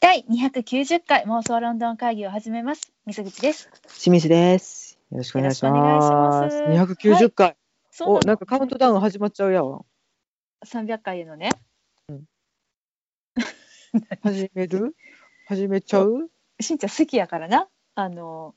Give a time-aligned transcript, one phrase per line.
[0.00, 2.92] 第290回妄想ロンドン会議を始めます。
[3.04, 3.68] 水口です。
[3.88, 4.96] 清水です。
[5.10, 6.40] よろしくお願いしよろしくお願いしま。
[6.42, 7.56] ますす二百九十回、
[7.90, 9.84] そうお、なんかカウントダウン始まっちゃうやん。
[10.64, 11.50] 300回へのね。
[14.22, 14.94] 始める？
[15.48, 16.30] 始めちゃう？
[16.60, 17.66] しんちゃん好きやからな。
[17.96, 18.54] あの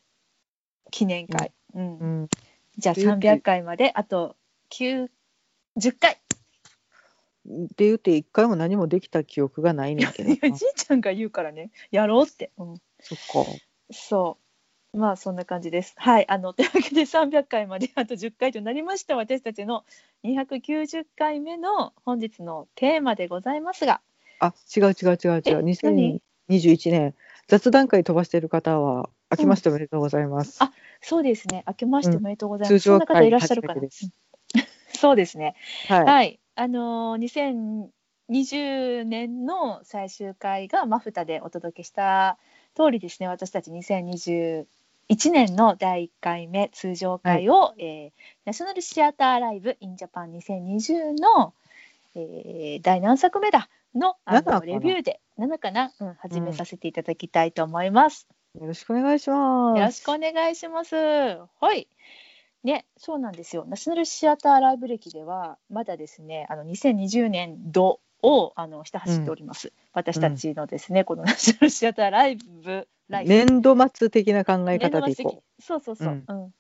[0.92, 1.52] 記念会。
[1.74, 1.98] うん。
[1.98, 2.30] うん。
[2.78, 4.36] じゃあって言って300回まであと
[4.70, 5.08] 9
[5.80, 6.20] 10回。
[7.48, 10.56] って言って一回も何もできた記憶がないねんけどいやな。
[10.56, 11.72] じいちゃんが言うからね。
[11.90, 12.52] やろうって。
[12.58, 12.76] うん。
[13.00, 13.50] そっか。
[13.92, 14.38] そ
[14.94, 14.98] う。
[14.98, 15.94] まあそんな感じです。
[15.98, 16.30] はい。
[16.30, 19.86] あのというわけで300回まであと10回となりました私たちの
[20.24, 24.02] 290回目の本日のテーマでございますが。
[24.40, 25.62] あ、違う違う違う違えう。
[25.64, 27.16] 二千二十一年
[27.48, 30.62] 雑談会飛ばしてる方は明けましておめでとうございます。
[30.62, 31.64] あそうですね。
[31.68, 32.80] 明けましておめでとうございます。
[32.82, 33.74] 通常そんな方いらっしゃるかな。
[33.76, 34.12] 会初めてですうん
[35.02, 35.56] そうですね。
[35.88, 36.04] はい。
[36.04, 36.41] はい。
[36.62, 42.38] あのー2020年の最終回がマフタでお届けした
[42.76, 43.28] 通りですね。
[43.28, 44.68] 私たち2021
[45.32, 48.12] 年の第1回目通常回を、えー
[48.46, 51.56] ナショナルシアターライブインジャパン2020の、
[52.14, 58.28] えー第何作目だのあ7かなのレビューで7かな、うん、始めさせていただきたいと思います。
[58.54, 59.80] よろしくお願いします。
[59.80, 60.96] よろしくお願いします。
[60.96, 61.88] はい。
[62.64, 63.66] ね、そうなんですよ。
[63.68, 69.74] ナショナルシアターライブ歴では、まだですね、あの2020年度をあの下走っております。
[69.94, 76.08] 私たちのですね、このナショナルシアターライブ、ライブ年度末的な考え方でいこ末的そうそうそう。
[76.08, 76.54] うんうん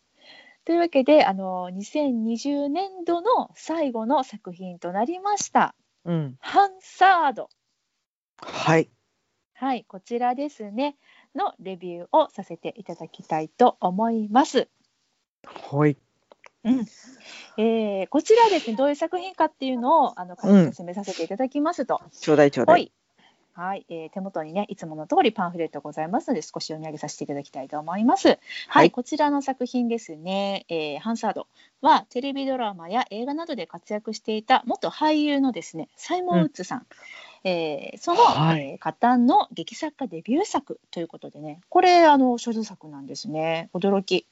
[0.63, 5.73] というわけで、あの2020年度の最後の作品となりました。
[6.05, 6.11] う。
[6.11, 6.35] うん。
[6.39, 7.49] ハンサード。
[8.37, 8.89] はい。
[9.53, 10.97] はい、こちらですね。
[11.33, 14.69] のレビューをさせていただきたいと思います。
[15.43, 15.97] はい。
[16.63, 16.85] うん。
[17.57, 22.73] えーこちらですねどういう作品かっていうのをあの簡単に説明させていただきますと、ちょうだいちょうだ。
[22.73, 22.91] はいい、
[23.53, 23.85] はい。
[23.89, 28.27] えー手元にねいつもの通りパンフレットございますので少し読み上げさせていただきたいと思います。
[28.27, 28.91] はい、はい。
[28.91, 31.47] こちらの作品ですね、えーハンサード
[31.81, 36.85] はテレビドラマや映画などで活躍していた元俳優のですねサイモン・ウッズさん、
[37.43, 38.61] えーその、はい。
[38.61, 43.69] えー方の劇作家デビュー作ということでねこれあの所蔵作なんですね。
[43.73, 44.27] 驚き。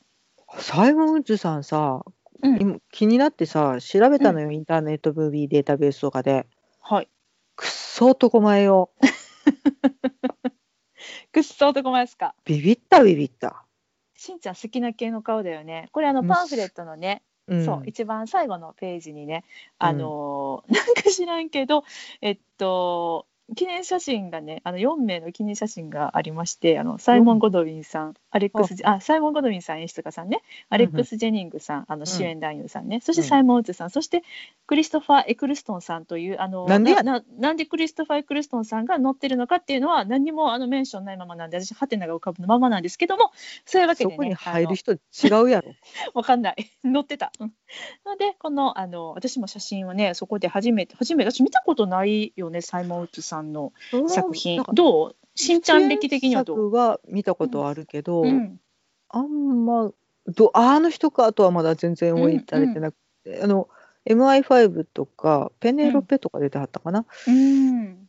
[0.58, 2.04] サイモン・ウッズさんさ、
[2.42, 2.62] うん。
[2.62, 6.48] 今気になってさ調べたのよ、インターネットムービーデータベースとかで。
[6.82, 7.10] はい。
[7.56, 8.92] くっそ男前よ
[11.32, 12.34] くっそ男前ですか？
[12.46, 13.66] ビビったビビった、
[14.16, 15.90] しんちゃん好きな系の顔だよね。
[15.92, 16.28] これあのうん。
[16.28, 19.44] パンフレットのね、うん、そう一番最後のページにね、
[19.78, 21.84] あのー なんか知らんけど、
[22.22, 33.28] えっと記念写真がね、あの4名の記念写真がありまして、あのサイモン・ゴドウィンさん、アレックスジあサイモン・ゴドウィンさん演出家さんね、アレックス・ジェニングさん、あの主演男優さんね、そしてうん。
[33.28, 34.24] サイモン・ウッズさん、そして
[34.68, 37.04] クリストファー・エクルストンさんというあのなんでや？
[37.04, 43.32] ななんでクリストファー・エクルストンさんが載ってるのかっていうのは何にもあのメンションないままなんで私ハテナが浮かぶままなんですけども
[43.66, 44.16] そういうわけでね。
[44.16, 44.98] そこに入る人違
[45.44, 45.74] うやろ。
[46.14, 46.56] わかんない。
[46.84, 47.32] 載ってた。
[47.40, 47.54] うん。
[48.06, 53.74] なので、この、あの、私も写真をね、そこで初めて、初めて、私見たことないよね、サイモン・ウッズさんの
[54.08, 54.64] 作品。
[54.74, 55.16] どう？
[55.40, 56.72] しんちゃん歴的にはどう？
[56.72, 58.60] は見たことはあるけど、うん。
[59.08, 59.92] あんま
[60.28, 63.70] どあの人かとはまだ全然追いたれてなくて、あの
[64.06, 68.08] MI5 とかペネロペとか出てはったかな、うん。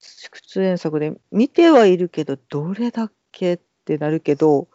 [0.00, 4.68] 出演作で見てはいるけどどれだけってなるけど、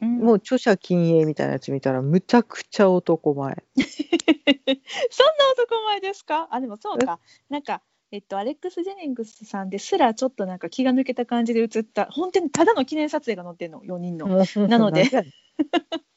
[0.00, 3.62] うん、もう著者禁影みたいなやつ見たらむちゃくちゃ男前。
[3.76, 6.48] そんな男前ですか？
[6.50, 7.20] あ、でもそうか。
[7.50, 12.06] なんか、えっと、アレックス・ジェニングスさんですらちょっとなんか気が抜けた感じで写った。
[12.10, 14.28] 本当にただの記念撮影が載ってんの4人の。
[14.68, 15.08] なので。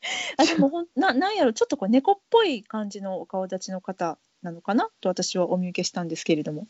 [0.38, 6.68] あでもほんななんやろちょっとこう猫っぽい感じのお顔立ちの方なのかなと私はお見受けしたんですけれども。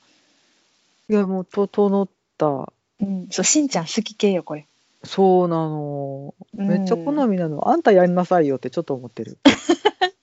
[1.10, 2.08] いやもう整っ
[2.38, 2.72] た。
[3.02, 4.68] うん、そうしんちゃん好き系よこれ。
[5.04, 6.34] そうなの。
[6.54, 9.38] めっちゃ好うんみなの、あんたやんなさいよってちょっと思ってる、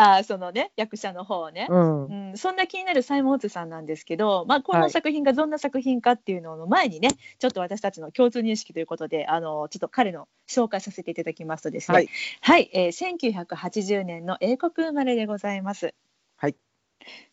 [0.00, 1.66] あーそのね役者の方ね。
[1.68, 2.04] うん。
[2.30, 11.94] うん、そんな気になるサイモン・ウッズさんなんですけど、まあ、このはい作品がどんな作品かっていうのの前にね、ちょっと私たちの共通認識ということであのちょっと彼の紹介させていただきますとですね。
[11.96, 12.08] はい、
[12.40, 12.70] はい。
[12.72, 15.94] えー1980年の英国生まれでございます。
[16.36, 16.54] はい。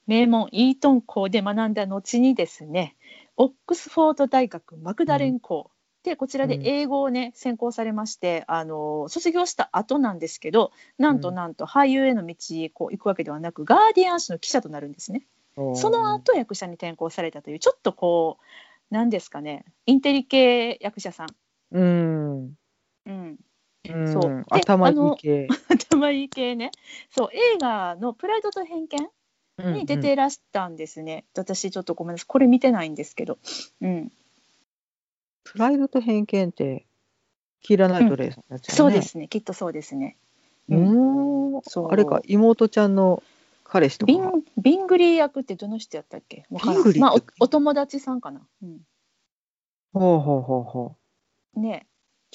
[0.08, 2.96] 名門イートン校で学んだ後にですね
[3.38, 5.70] オックスフォード大学マクダレン校、
[6.06, 6.66] でこちらでうん。
[6.66, 11.36] 英語をね専攻されましてあの卒業した後なんですけどなんとうん。
[11.36, 12.36] なんと俳優への道
[12.74, 15.26] こう行くわけではなくガーディアン紙の記者となるんですね。
[15.76, 18.44] その後役者に転向されたというちょっとこう
[18.92, 21.28] 何ですかねインテリ系役者さん。
[21.72, 22.54] うん、
[23.06, 23.40] うん、
[23.90, 24.46] うん、そう。
[24.54, 25.48] で頭いい系。
[25.70, 26.72] 頭いい系ね。
[27.10, 29.10] そう映画の「プライドと偏見」
[29.74, 32.26] に出てらしたんですね、私ちょっとごめんなさい。
[32.28, 33.38] これ見てないんですけど、
[33.82, 34.12] うん、
[35.56, 36.86] プライドと偏見って、
[37.62, 39.02] キーラ・ナイトレイさんのやつ、ねそうで。
[39.02, 40.18] すねきっとそうですね。
[40.68, 41.62] うーん。
[41.64, 43.24] そうあれか、妹ちゃんの
[43.64, 44.20] 彼氏とかビ。
[44.20, 46.46] ンビングリー役ってどの人やったっけ？
[46.52, 48.46] ビングリーまあおお友達さんかな。
[48.64, 48.80] うん、
[49.94, 50.96] ほうほうほうほ
[51.56, 51.60] う。
[51.62, 51.86] っと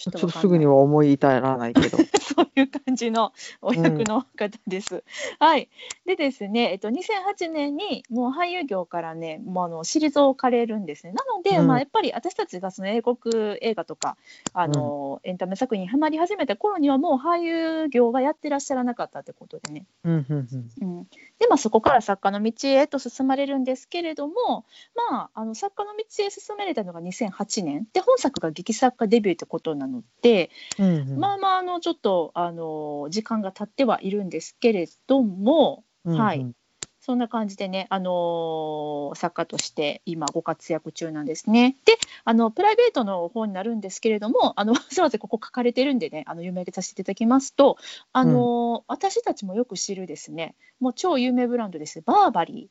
[0.01, 1.99] ちょっとすぐにはは思い至らないけど。
[2.21, 5.05] そういう感じのお役の方です。
[5.39, 5.69] はい。
[6.07, 11.13] でですね、えっと2008年にもう俳優業からね、もうあの退かれるんですね。
[11.13, 14.17] なので、うんまあやっぱり私たちがその英国映画とか
[14.55, 19.87] あの、エンタメ作品にハマり始めた頃にはもう俳優業はやってらっしゃらなかったってことでね。
[20.05, 20.49] うんうん
[20.81, 20.99] うん。
[20.99, 21.05] うん、
[21.39, 24.65] で、まあ、そこから作家の道へと進まれるんですけれども、
[25.11, 31.19] まあ、あの作家の道へ進まれたのが2008年で本作が劇作家デビューってことなので、うんうん。
[31.19, 36.19] まあまああのちょっとあの時間が経ってはいるんですけれどもうんうん。
[36.19, 36.55] はい。
[37.03, 41.77] そんな感じでね、あの作家として今ご活躍中なんですね。
[41.87, 41.95] で
[42.25, 47.79] あのプライベートの方になるんですけれどもあの すみませんここ書かれてるんでねあの有名させていただきますと、
[48.13, 52.71] あの私たちもよく知るですねもう超有名ブランドですバーバリ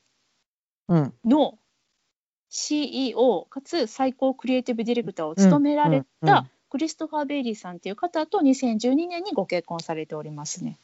[0.87, 1.13] うん。
[1.25, 1.57] ーの
[2.49, 10.77] CEO かつ最高クリエイティブディレクターを務められうんうんうんたクリストファー・ベイリーさんっていう方と2012年にご結婚されておりますね。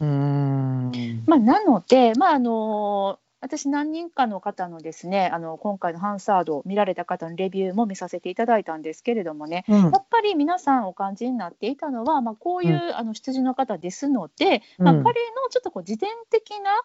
[0.00, 0.92] うーん。
[1.26, 16.82] まあ、なので、まああの私何人かの方のですねあの今回のハンサードを見られた方のレビューも見させていただいたんですけれどもねうんやっぱり皆さんお感じになっていたのは、まあ、こういう、あの羊の方ですので、まあ、うん彼のちょっとこう自伝的な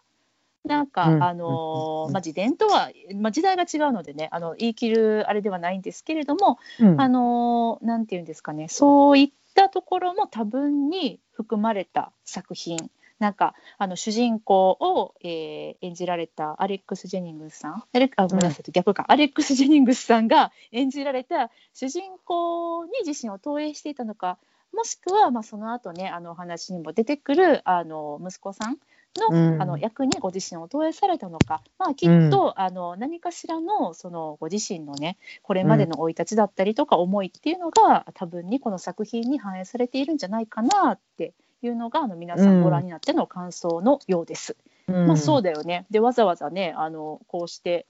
[0.65, 2.13] なんか、うんあのうん。
[2.13, 7.01] まあ、自伝とは、まあ、時代が違うのでねあの言い切るあれではないんですけれども、うん。
[7.01, 12.89] あのなんていうんですかねそういったところも多分に含まれた作品。
[13.17, 17.83] なんかあの主人公を、えー演じられたアレックス・ジェニングスさん。
[17.93, 19.05] アレあごめんなさい、逆か。
[19.07, 24.37] アレックス・ジェニングスさんが演じられた主人公に自身を投影していたのか
[24.75, 28.77] もしくは、まあ、その後ねあのお話にも出てくるあの息子さん
[29.17, 29.61] の,、うん。
[29.61, 44.55] あの役にご自身を投影されたのか、まあ、きっと、あの何かしらのそのご自身のねこれまでの生い立ちだったりとか思いっていうのが、多分にこの作品に反映されているんじゃないかなっていうのがあの皆さんご覧になっての感想のようです。
[44.87, 45.85] まあそうだよね。
[45.89, 47.85] でわざわざねあのこうして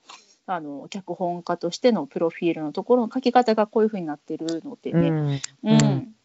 [0.48, 5.10] あの脚本家としてのプロフィールのところの書き方がこういう風になってるのでね。
[5.10, 5.18] うん。
[5.18, 6.16] うん、うん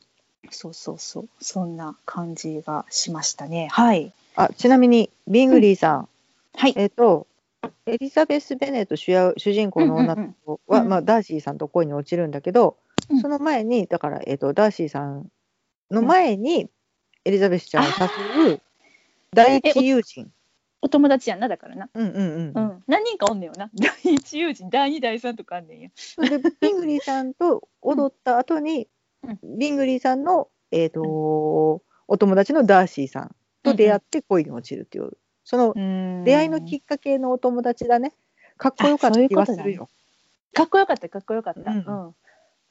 [0.51, 3.69] そうそうそうそんな感じがしましたね。
[3.71, 6.09] はいあちなみにビングリーさん、
[6.55, 6.75] はい。
[6.77, 7.27] えっ、と
[7.87, 12.77] エリザベス・ベネット主役主人公の女の子は、うんうんまあ、ダーシーさんと恋に落ちるんだけど、
[13.11, 15.27] うんその前にだから、えっとダーシーさん
[15.91, 16.69] の前に
[17.25, 17.87] エリザベスちゃんを
[18.47, 18.61] 誘う
[19.35, 20.31] 第一友人。
[20.83, 21.91] お友達やんなだからな。
[21.93, 22.85] うんうんうんうん。
[22.87, 23.71] 何人かおんねんよな。
[23.75, 25.91] 第一友人第二第三とかあんねんや。
[25.95, 28.89] それでビングリーさんと踊った後に、
[29.43, 31.83] ビングリーさんの、えーと
[32.13, 35.13] お友達のダーシーさんと出会って恋に落ちるっていう、
[35.45, 38.13] その出出会いのきっかけのお友達だね。
[38.57, 39.89] かっこよかった気がするよ。
[40.53, 41.71] かっこよかったかっこよかった。
[41.71, 42.15] ううんん。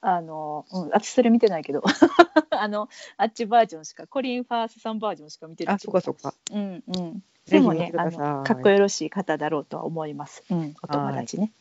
[0.02, 1.84] あの、うん、私それ見てないけど、
[2.52, 5.80] あの、あっちバージョンしか、コリン・ファースさんバージョンしか見てないあ。
[5.80, 6.34] そっかそっか。
[6.54, 7.24] うんうん。
[7.48, 10.44] でもねあの、かっこよろしい方だろうとは思います。
[10.52, 11.52] うん、お友達ね。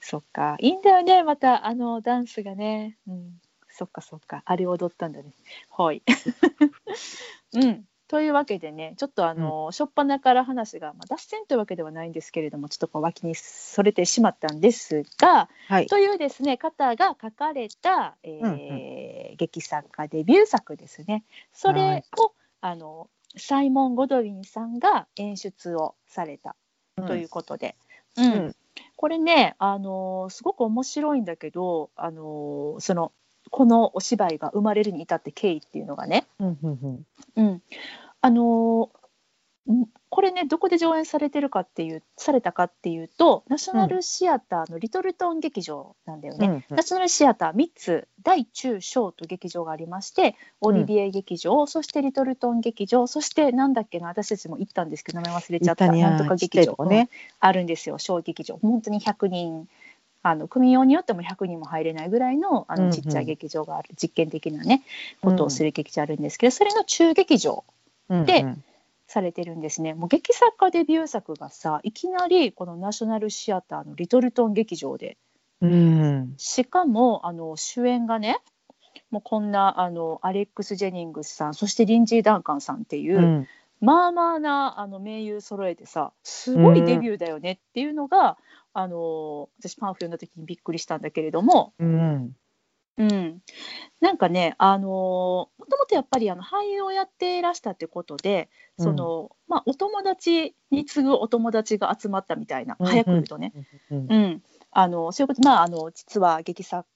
[0.00, 0.56] そっか。
[0.60, 2.96] いいんだよね、また、あの、ダンスがね。
[3.06, 3.40] うん。
[3.76, 4.42] そっかそっか。
[4.46, 5.32] あれ踊ったんだね。
[5.70, 6.02] はい。
[7.54, 7.84] うん。
[8.06, 15.86] というわけでね、ちょっとあの、初っ端から話が、まあ、脱線というわけではないんですけれども、ちょっとこう脇にそれてしまったんですが、はい。
[15.86, 26.54] というですね方が書かれた、えー劇作家デビュー作ですねそれを、あのサイモン・ゴドウィンさんが演出をされた
[26.94, 27.74] ということで、
[28.16, 28.56] うんうん
[28.96, 33.12] これね、あのすごく面白いんだけど、あのその
[33.54, 36.58] このお芝居が生まれるに至って経緯っていうのがね、うん。
[36.60, 37.06] うんうん
[37.36, 37.62] うん、
[38.20, 38.90] あの
[39.70, 46.46] んこれねどこで上演されてるかっていうされたかっていうとナショナルシアターのリトルトン劇場なんだよね。
[46.48, 55.86] うんうんナショナルシアター3つ大中小と劇場がありましてオリビエ劇場、そしてリトルトン劇場そしてなんだっけな私たちも行ったんですけど名前忘れちゃった。
[55.92, 57.08] なんとか劇場ね。
[57.38, 58.58] あるんですよ小劇場。
[58.60, 59.68] 本当に100人
[60.24, 62.88] あの組用によっても100人も入れないぐらいのあうんうん。
[62.88, 64.82] のちっちゃい劇場がある、実験的なね
[65.20, 67.62] ことをする劇場あるんですけど、それの中劇場
[68.08, 68.64] でうんうん。
[69.06, 69.92] されてるんですね。
[69.92, 75.18] もう劇作家デビュー作がさいきなりこのナショナルシアターのリトルトン劇場で
[75.60, 76.34] うん。
[76.38, 78.38] しかもあの主演がね
[79.10, 83.48] もうこんなあのアレックス・ジェニングスさんそしてリンジー・ダンカンさんっていう、うん
[83.80, 88.38] まあまあなあの名優揃えてさすごいデビューだよねっていうのが、
[88.72, 91.74] あの私パンフ読んだ時にびっくりしたんだけれども。
[91.78, 92.36] うん。
[92.96, 93.40] うん、
[94.00, 103.52] なんかね、あのーもともとやっぱりあの俳優をやっていらしたってことで、そのまあ、お友達に次ぐお友達が集まったみたいな、うん早く言うとね、
[103.90, 106.86] うんうん、あのそういうこと、まあ、あの実は劇作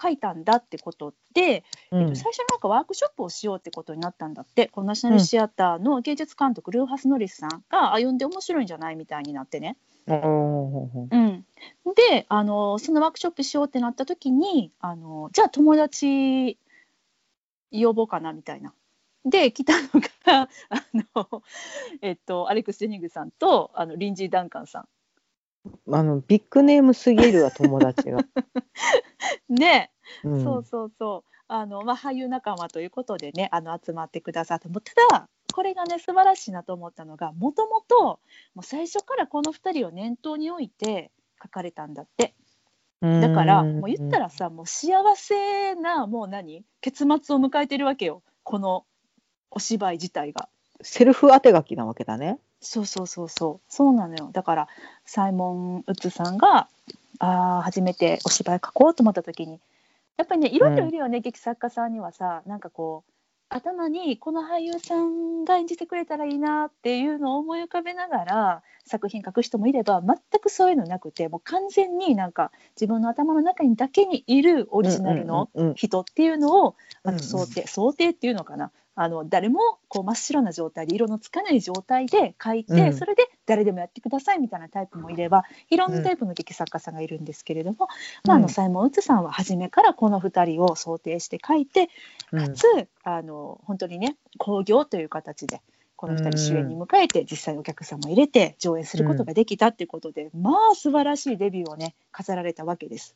[0.00, 2.02] 書いたんだってことで、うん。
[2.02, 9.76] えっと、最初になんかワークショップをしようってことになったんだって、このナショナルシアターの芸術監督、ルーハス・ノリスさんが歩んで面白いんじゃないみたいになってね。
[10.06, 11.44] うん、
[12.10, 16.58] であのそのワークショップしようってなった時にあのじゃあ友達
[17.70, 18.74] 呼ぼうかなみたいな。
[19.24, 21.42] で来たのがあの、
[22.00, 24.80] えっと、アレックス・ジェニングさんとあのリンジー・ダンカンさ
[25.90, 28.18] あのビッグネームすぎるわ友達が。
[28.18, 28.28] ん。
[29.48, 29.90] ね、
[30.24, 38.20] うんそうそうそうあの、まあ、俳優仲間ということでねあの集まってくださってもうただこれがね素晴らしいなと思ったのがもともと
[38.62, 41.10] 最初からこの2人を念頭に置いて
[41.42, 42.34] 書かれたんだって。
[43.00, 48.84] だからもう言ったらさもう幸せなもう何結末を迎えてるわけよこの
[49.50, 50.48] お芝居自体が。
[50.82, 52.38] セルフ当て書きなわけだね。
[52.62, 53.72] そうそうそうそう。
[53.72, 54.30] そうなのよ。
[54.32, 54.68] だから
[55.04, 56.68] サイモン・ウッズさんが
[57.18, 59.60] あー初めてお芝居書こうと思った時に
[60.16, 63.12] やっぱりねいろいろいるよね、劇作家さんにはさなんかこう
[63.48, 77.20] 頭にこの俳優さんが演じてくれたらいいなっていうのを思い浮かべながら作品書く人もいれば全くそういうのなくてもう完全になんか自分の頭の中にだけにいるオリジナルのうんうんうん人っていうのをあうんうん。
[77.20, 87.88] の想定、想定っていうのかなあの誰もこう真っ白な状態で色のつかない状態で書いて、うんそれで誰でもやってくださいみたいなタイプもいればいろんなタイプの劇作家さんがいるんですけれども、
[88.24, 91.88] まあ、あのサイモン・ウッズさんは初めからこの2人を想定して書いて
[92.32, 92.64] うんかつ、
[93.02, 95.60] あの本当にね興行という形で
[95.96, 103.14] この2人主演に迎えて実際にお客さんも入れて上演することができたっていうことで、まあ素晴らしいデビューをね飾られたわけです。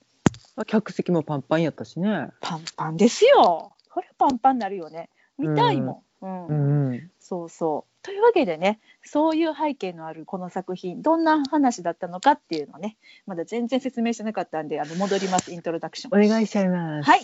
[0.66, 2.28] 客席もパンパンやったしね。
[2.40, 3.72] パンパンですよ。
[3.90, 5.10] これパンパンになるよね。
[5.38, 6.24] 見たいもん。
[6.24, 7.10] うんうんうん。
[7.20, 7.92] そうそう。
[8.02, 16.24] というわけでね、そういう背景のあるこの作品、どんな話だったのかっていうのをね、まだ全然説明してなかったんで、あの戻ります、イントロダクション。
[16.24, 17.10] お願いしちゃいます。
[17.10, 17.20] はい。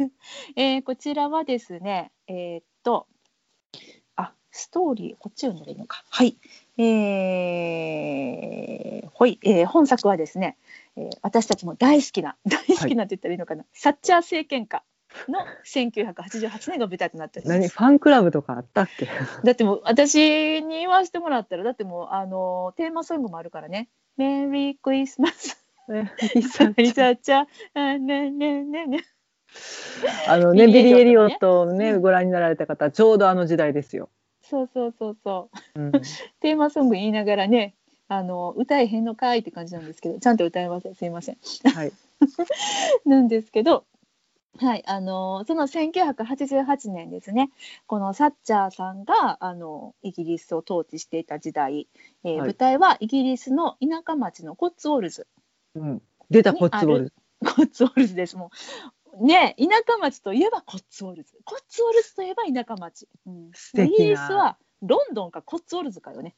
[0.56, 3.06] えーこちらはですね、えーっと、
[4.16, 6.02] あ、ストーリー、こっち読んだらいいのか。
[6.08, 6.38] はい。
[6.78, 10.56] えーほい、えー本作はですね、
[10.96, 14.82] えー私たちも大好きな、大好きなって言ったらいいのかな、サッチャー政権下
[15.28, 17.58] の1988年が舞台となっております。
[17.60, 19.06] 何ファンクラブとかあったっけ？
[19.44, 25.62] だってもう私に言わせてもらったらだってもうあのテーマソングもあるからね「メリークリスマス」
[26.34, 29.04] リサリサちゃんあねねねね
[30.28, 30.66] あのね。
[30.68, 32.02] ビリーエリオットをねうん。
[32.02, 34.08] ご覧になられた方ちょうどあの時代ですよ。
[34.42, 35.80] そうそうそうそう。
[35.80, 35.92] うん、
[36.40, 37.74] テーマソング言いながらね
[38.08, 40.94] あの歌えへんのかいって感じなんですけどちゃんと歌えません。
[40.94, 41.36] すいません。
[41.74, 41.92] はい。
[43.06, 43.84] なんですけど
[44.58, 47.50] はいあのその1988年ですね
[47.86, 51.86] このサッチャーさんがあのイギリスを統治していた時代、
[52.24, 55.26] えーはい舞台はイギリスの田舎町のコッツウォルズ
[55.74, 57.12] うん、出たコッツウォルズ。
[57.40, 58.36] コッツウォルズです。
[58.36, 58.50] も
[59.20, 61.32] うね田舎町といえばコッツウォルズ。
[61.44, 63.08] コッツウォルズといえば田舎町。
[63.26, 66.34] うん、素イギリスはロンドンかコッツウォルズかよね。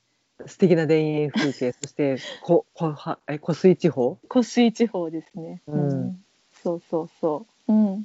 [0.46, 4.18] 素敵な田園風景 そしてここはえ湖水地方？
[4.28, 5.62] 湖水地方ですね。
[5.66, 6.24] うん
[6.62, 7.76] そうそうそう。
[7.76, 8.02] うん。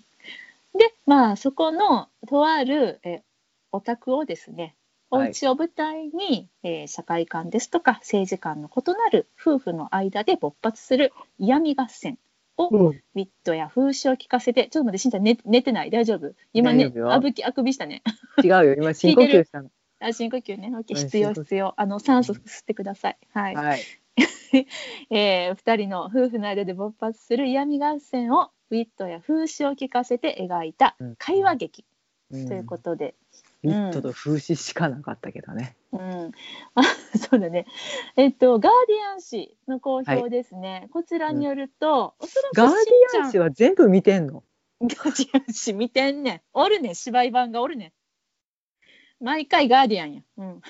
[0.78, 3.24] でまあそこのとあるえ
[3.72, 4.76] お宅をですね。
[5.10, 12.18] おはい家を舞台に、えー社会観ですとか政治観の異なる夫婦の間で勃発する嫌味合戦
[12.58, 15.92] をうん、ウィットや風刺を聞かせて、ちょっと待って、しんちゃん寝寝てない？
[15.92, 16.34] 大丈夫？
[16.54, 18.02] 今ねあぶき、あくびしたね。
[18.44, 19.70] 違うよ今 深呼吸したの。
[20.00, 20.72] あ深呼吸ね。
[20.76, 21.74] オッケーうん必要、必要。
[21.80, 23.18] あの、酸素吸ってください。
[23.32, 23.56] はい。
[23.56, 23.80] はい。
[25.12, 31.86] えー二人の夫婦の間で勃発する嫌味合戦を、ウィットや風刺を聞かせて描いたうん会話劇
[32.32, 33.16] うんということで、
[33.64, 35.78] ビットと風刺しかなかったけどね。
[35.94, 36.32] うん、
[36.76, 36.84] あ
[37.18, 37.66] そうだね。
[38.18, 40.90] えっと、ガーディアン紙の好評ですね。
[40.92, 44.44] こちらによると、おそらくガーディアンしんち紙は全部見てんの？
[44.82, 46.42] ガーディアン紙見てんねん。
[46.54, 47.94] おるねん、芝居版がおるね
[49.22, 49.24] ん。
[49.24, 50.22] 毎回ガーディアンや。
[50.38, 50.62] うん。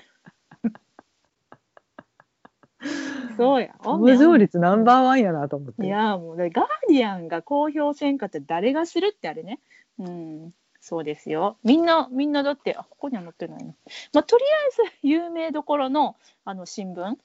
[3.37, 3.75] そうや。
[3.83, 5.85] 登場率ナンバーワンやなと思って。
[5.85, 9.59] いやもうだガーディアンが公表せんかって誰がするってあれね。
[9.99, 10.53] うん。
[10.79, 11.57] そうですよ。
[11.63, 13.73] みんな、みんなだって、あ、ここには載ってないな。
[14.13, 16.15] まあ、とりあえず、有名どころの、
[16.45, 17.15] あの、新聞、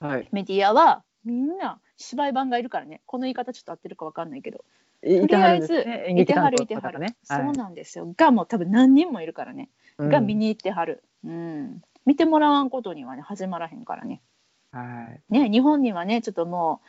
[0.00, 0.28] はい。
[0.32, 3.02] メディアは、みんな芝居版がいるからね。
[3.04, 4.64] この言い方ちょっと合ってるかわかんないけど。
[5.02, 6.04] いてはるんですとりね。
[6.08, 7.06] 演いてはるいてはる。
[7.24, 8.12] そうなんですよ。
[8.16, 9.68] がもう多分何人もいるからね。
[9.98, 11.02] はいが見に行ってはる。
[11.24, 11.82] うん。
[12.06, 14.22] 見てもらわんことにはね、始まらへんからね。
[14.72, 15.32] はい。
[15.32, 16.80] ね、日本にはねちょっとも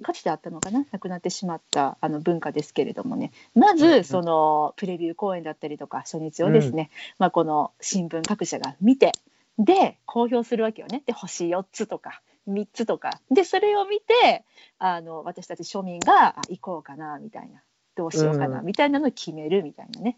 [0.00, 0.84] うかつてあったのかな？
[0.90, 3.32] なくなってしまったあの文化ですけれどもね。
[3.54, 9.12] まうんずそのプレビュー公演だったりとか初日をですね、まあ、この新聞各社が見て
[9.58, 11.02] で公表するわけよね。
[11.06, 13.20] で星4つとか3つとか。
[13.30, 14.44] でそれを見て
[14.78, 17.62] あの私たち庶民があ行こうかなみたいな。
[17.94, 18.66] どうしようかな、うん。
[18.66, 20.16] みたいなのを決めるみたいなね。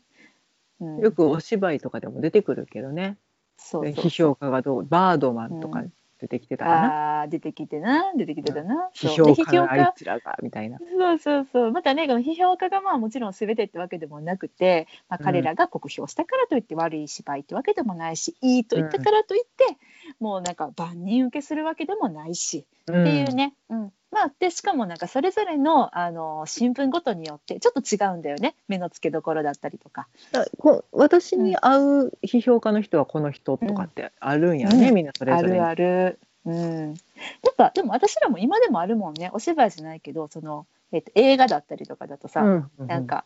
[0.80, 3.16] うん、よくお芝居とかでも出てくるけどね。
[3.56, 3.82] そう。
[3.82, 7.20] 批評家がどう、バードマンとかうん出てきてたかな？
[7.22, 8.12] あー出てきてな。
[8.16, 8.88] 出てきてたな。
[8.88, 10.78] うで評家のあいつらがみたいな。
[10.78, 11.72] そうそうそう。
[11.72, 15.24] またねこの批評家がまあもちろん全てってわけでもなくて、まあ、うん。
[15.24, 19.76] 彼らが酷評したからといって悪い芝居ってわけでもないし、いいと言ったからといって、
[20.20, 28.54] もうなんか万人受けするわけでもないし、っっていうね、うんまあ、でしかもなんかそれぞれのあの新聞ごとによってちょっと違うんだよね。
[28.68, 30.06] 目の付けどころだったりとか。
[30.30, 34.94] だこ私に合う批評家の人はこの人とかってあるんやね、うん。
[34.94, 35.58] みんなそれぞれに。
[35.58, 36.18] あるある。
[36.46, 39.30] うん、やっぱでも私らも今でもあるもんね。
[39.32, 42.86] お芝居じゃないけどその、えっと映画だったりとかだとさ、うんうん。
[42.86, 43.24] なんか、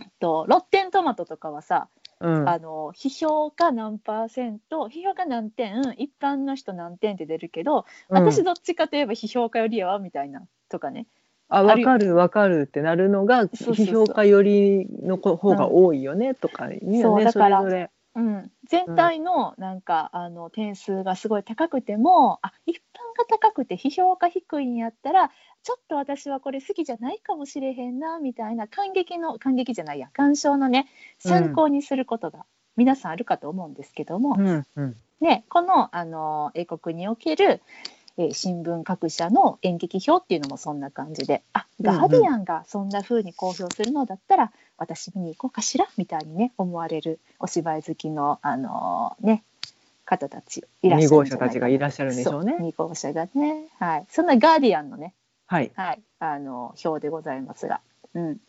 [0.00, 1.88] えっと、ロッテントマトとかはさ、
[2.20, 2.48] うん。
[2.48, 8.16] あの批評家何パーセント批評家何点一般の人何点って出るけど、うん。
[8.16, 11.06] 私どっちかといえば批評家よりやわみたいなとかね
[11.48, 17.90] あ分かる分かるってなるのが批評家寄りの子方が多いよね、とかねそそうだかられぞれ。
[18.16, 22.78] うん、全体のなんか、あの点数がすごい高くてもあ一般
[23.18, 25.30] が高くて批評が低いんやったら
[25.66, 30.86] ちょっと私はこれ好きじゃないかもしれへんなみたいな感激の感激じゃないや鑑賞のね
[31.18, 32.44] 参考にすることが
[32.76, 34.96] 皆さんあるかと思うんですけども、うんうん。
[35.20, 37.60] ね、このあの英国における、
[38.16, 41.98] えー新聞各社の演劇表っていうのもそんな感じであうんうん。
[41.98, 49.42] ガーディアンがそんな風に公表するのだったら、私見に行こうかしらみたいにね思われるお芝居好きのあのね
[50.04, 51.48] 方たちいらっしゃる二号車んじゃないかな。
[51.48, 52.54] たちがいらっしゃるんでしょうね。
[52.56, 52.64] そ。
[52.64, 54.06] 2号車がねはい。
[54.08, 55.12] そんなガーディアンのね
[55.46, 55.72] はい。
[55.74, 57.80] はい、あの表でございますが、
[58.14, 58.40] うん。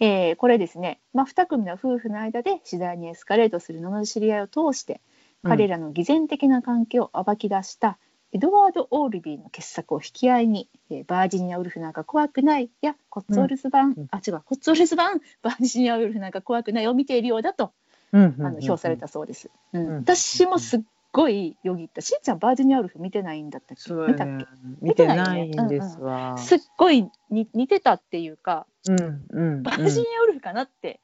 [0.00, 5.00] えーこれですね、まあ、2組の夫婦の間で次第にエスカレートする罵り合いを通して
[5.42, 7.98] 彼らの偽善的な関係を暴き出した
[8.32, 14.08] エドワード・オールビーの傑作を引き合いに「えーバージニア・ウルフなんか怖くない」や「コッツォルズ版」うん。
[14.10, 17.72] あ違う「コッツォルズ版バージニア・ウルフなんか怖くない」を見ているようだと
[18.12, 19.50] うんうんあの評されたそうです。
[19.72, 19.86] うん。
[19.86, 19.96] うん。
[20.02, 20.80] 私もすっ
[21.14, 22.00] ごいよぎった。
[22.00, 23.82] しんちゃんバージニア・ウルフ見てないんだったっけ？
[23.82, 24.46] そう見たっけ？
[24.82, 26.36] 見てないんですわ。
[26.36, 29.62] すっごいに似てたっていうかうんうん。
[29.62, 30.98] バージニアウルフかなって、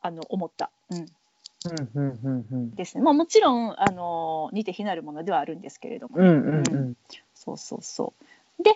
[0.00, 1.06] あの思った、うん、うん
[1.94, 3.02] うんうんうんですね。
[3.02, 6.34] まあもちろんあの似て非なるものではあるんですけれども、うんうん。
[6.56, 6.96] うん。
[7.34, 8.14] そうそうそ
[8.60, 8.62] う。
[8.62, 8.70] で、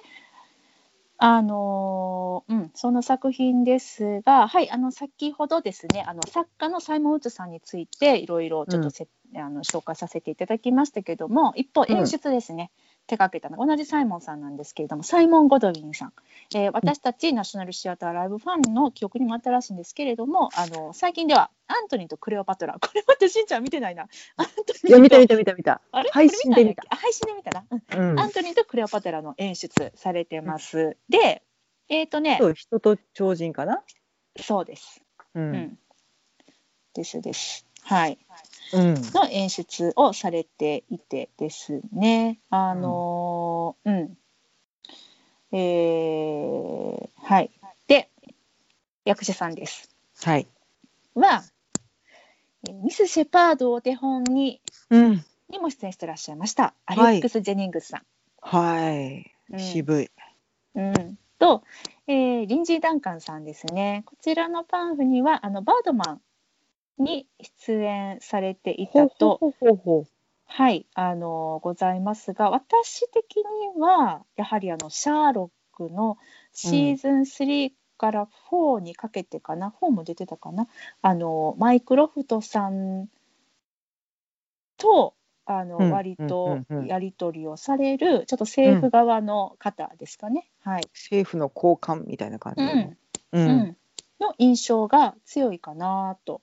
[1.22, 9.06] あのうんその作品ですが、はいあの先ほどですねあの作家のサイモン・ウッズさんについていろいろちょっとせ、
[9.36, 12.70] あの紹介させていただきましたけれども、一方うん演出ですね。
[13.10, 13.56] 手掛けたの。
[13.56, 16.12] が同じサイモンさんなんですけれどもサイモン・ゴドウィンさん、
[16.54, 22.74] えー私たちナショナルシアターライブファンの記憶にも新しいんですけれどもあの最近ではアントニーとクレオパトラ。
[22.80, 24.06] これまたしんちゃん見てないな。
[24.36, 25.80] アントニーといや見た見た見た見た。
[25.92, 26.10] あれ？
[26.12, 26.82] 配信で見た。
[26.88, 28.10] 配信で見たな、うん。
[28.12, 28.20] うん。
[28.20, 31.42] アントニーとクレオパトラの演出されてます、で
[31.88, 33.82] えっ、とね人と超人かな？
[34.40, 35.02] そうです、
[35.34, 35.78] ううんん。
[36.94, 38.18] ですですはい。
[38.72, 38.94] うん。
[39.12, 42.38] の演出をされていてですね。
[42.48, 44.16] あのーうん、
[45.52, 47.50] えーはい。
[47.88, 48.08] で
[49.04, 49.90] 役者さんです。
[50.22, 50.46] はい。
[51.16, 51.42] は
[52.68, 55.24] えーミス・シェパードをお手本にうん。
[55.48, 56.74] にも出演してらっしゃいました。
[56.86, 57.14] アはい。
[57.14, 58.02] レックス・ジェニングスさん、
[58.40, 59.34] はい。
[59.50, 59.58] うん。
[59.58, 60.10] 渋い。
[60.76, 61.64] うん、と、
[62.06, 64.04] えーリンジー・ダンカンさんですね。
[64.06, 66.20] こちらのパンフにはあのバードマン
[66.98, 67.26] に
[67.58, 70.06] 出演されていたと、ほうほうほう
[70.44, 76.18] はい、あのございますが、私的にはやはりあのシャーロックの
[76.52, 80.66] シーズン3から4にかけてかな、4も出てたかな、
[81.02, 83.08] あのマイクロフトさん
[84.76, 85.14] と
[85.46, 90.48] あの、うん割とうんうんうんやり取りをされる、ちょっと政府側の方ですかね。
[90.62, 90.82] はい。
[90.94, 92.72] 政府の高官みたいな感じで。
[93.32, 93.52] うんう。
[93.52, 93.76] うん
[94.20, 96.42] の印象が強いかなと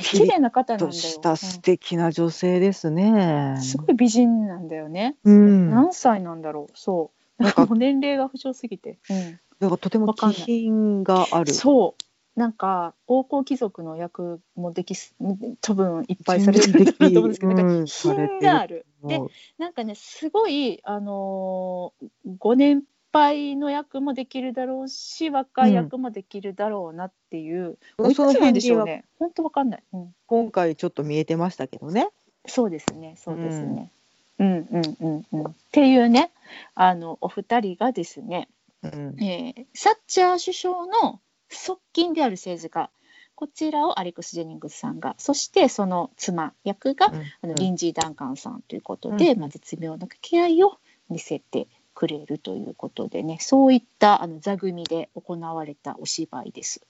[0.00, 0.90] 綺麗な方なんだよ。
[0.90, 3.62] とした素敵な女性ですねうん。
[3.62, 5.16] すごい美人なんだよね。
[5.24, 5.70] うん。
[5.70, 6.72] 何歳なんだろう。
[6.74, 7.42] そう。
[7.42, 8.98] なんかもう年齢が不詳すぎて。
[9.08, 11.52] うんだからとても気品がある。
[11.52, 12.02] そう。
[12.38, 15.16] なんか王侯貴族の役もできす
[15.60, 18.86] 多分いっぱいされてると思うんですけど、なんか品がある。
[19.02, 19.20] で
[19.58, 22.84] なんかねすごいあのーご年
[23.18, 28.06] 配の役もできるだろうし若い役もできるだろうなっていう、うん。
[28.06, 29.04] おいくつなんでしょうね。
[29.18, 32.08] 本当わかんない、うん、今回ちょっと見えてましたけどね。
[32.46, 33.16] そうですね。
[33.18, 33.90] そうですね、
[34.38, 34.46] うん。
[34.46, 35.46] うんうんうん。
[35.50, 36.30] っていうね。
[36.74, 38.48] あのお二人がですね、
[38.82, 39.22] うん。
[39.22, 42.90] えーサッチャー首相の側近である政治家。
[43.34, 45.14] こちらをアレックス・ジェニングスさんが。
[45.18, 49.40] そしてその妻役が、あのリンジー・ダンカンさんということで、うん。
[49.40, 50.78] まあ、絶妙な掛け合いを
[51.08, 56.80] 見せてくれるということでねそういったあの座組で行われたお芝居です。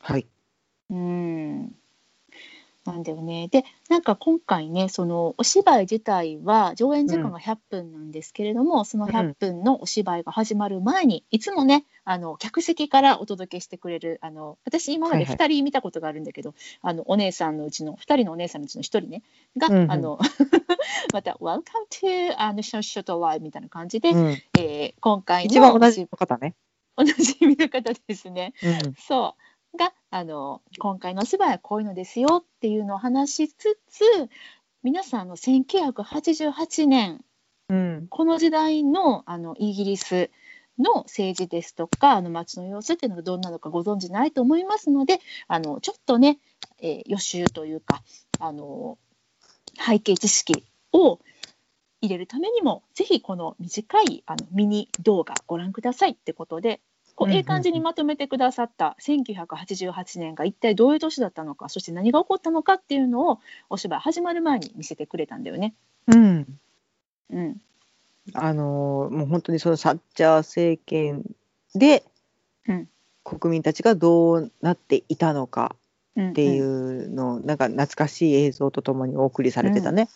[0.00, 0.26] はい。
[0.90, 1.76] うん
[2.86, 3.48] なんだよね。
[3.48, 19.22] で、なんか今回ね、そのお芝居自体は上演時間が100分なんですけれども、その100分のお芝居が始まる前に、いつもね、あの客席からお届けしてくれる、あの私今まで2人見たことがあるんだけど、あのお姉さんのうちの2人のお姉さんのうちの1人ね、
[19.56, 19.92] が、うんうん。
[19.92, 20.18] あの
[21.12, 24.42] また Welcome to あのショットライブみたいな感じで、うん。
[24.58, 26.54] えー今回の一番同じ方ね。
[26.96, 28.54] 同じ見の方ですね。
[28.62, 28.94] うん。
[28.94, 29.42] そう
[29.76, 34.02] があの今回のお芝居はこういうのですよっていうのを話しつつ
[34.82, 37.24] 皆さんあの1988年
[37.68, 38.06] うん。
[38.08, 40.30] この時代のあのイギリス
[40.78, 46.38] の政治ですとかあの街の様子っていうのがどんなのかご存じないと思いますのであのちょっとね、
[46.80, 48.02] えー予習というか
[48.38, 48.98] あの
[49.84, 51.18] 背景知識を
[52.00, 56.80] 入れるためにもぜひこの短いあのミニ動画ご覧くださいってことで
[57.16, 57.36] こううんうんうん。
[57.38, 65.74] ええ感じにまとめてくださった1988年が一体どういう年だったのかそして何が起こったのかっていうのをお芝居始まる前に見せてくれたんだよね。
[66.06, 66.58] うん。
[67.30, 67.60] うん、
[68.34, 71.24] あのーもう本当にそのサッチャー政権
[71.74, 72.04] で、
[72.68, 72.88] うん。
[73.24, 75.74] 国民たちがどうなっていたのか
[76.16, 80.08] うん、っていうのを、なんか懐かしい映像とともにお送りされてたね。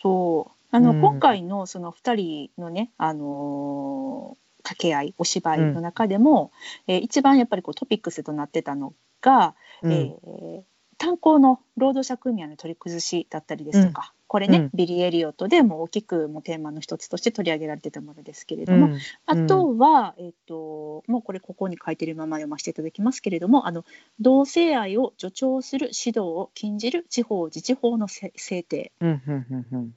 [0.00, 0.64] そう。
[0.70, 1.00] あの、うん。
[1.00, 6.52] 今回のその2人のね、あのー掛け合いお芝居の中でも、
[6.86, 9.92] えー一番やっぱりこうトピックスとなってたのが、うん。
[9.92, 10.62] えー
[11.00, 14.70] 炭鉱の労働者組合の取り崩しだったりですとか、これね、うん。
[14.74, 18.98] ビリー・エリオットでも大きくもうテーマの一つとして取り上げられてたものですけれども、うん。
[19.26, 23.84] あとは、えっともうこれここに書いてるまま読ませていただきますけれどもあの
[24.18, 29.84] 同性愛を助長する指導を禁じる地方自治法のせ制定うんうんうんうん。
[29.84, 29.90] っ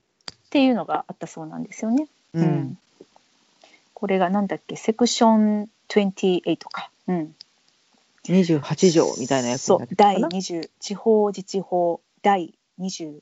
[0.52, 2.08] ていうのがあったそうなんですよね。
[2.36, 2.44] うん。
[2.44, 2.78] うん
[4.02, 4.76] これがなんだっけ？
[4.76, 6.90] セクション28か。
[7.06, 7.36] うん、
[8.26, 13.22] 28条みたいなやつにそう第なってたかな？20地方自治法第28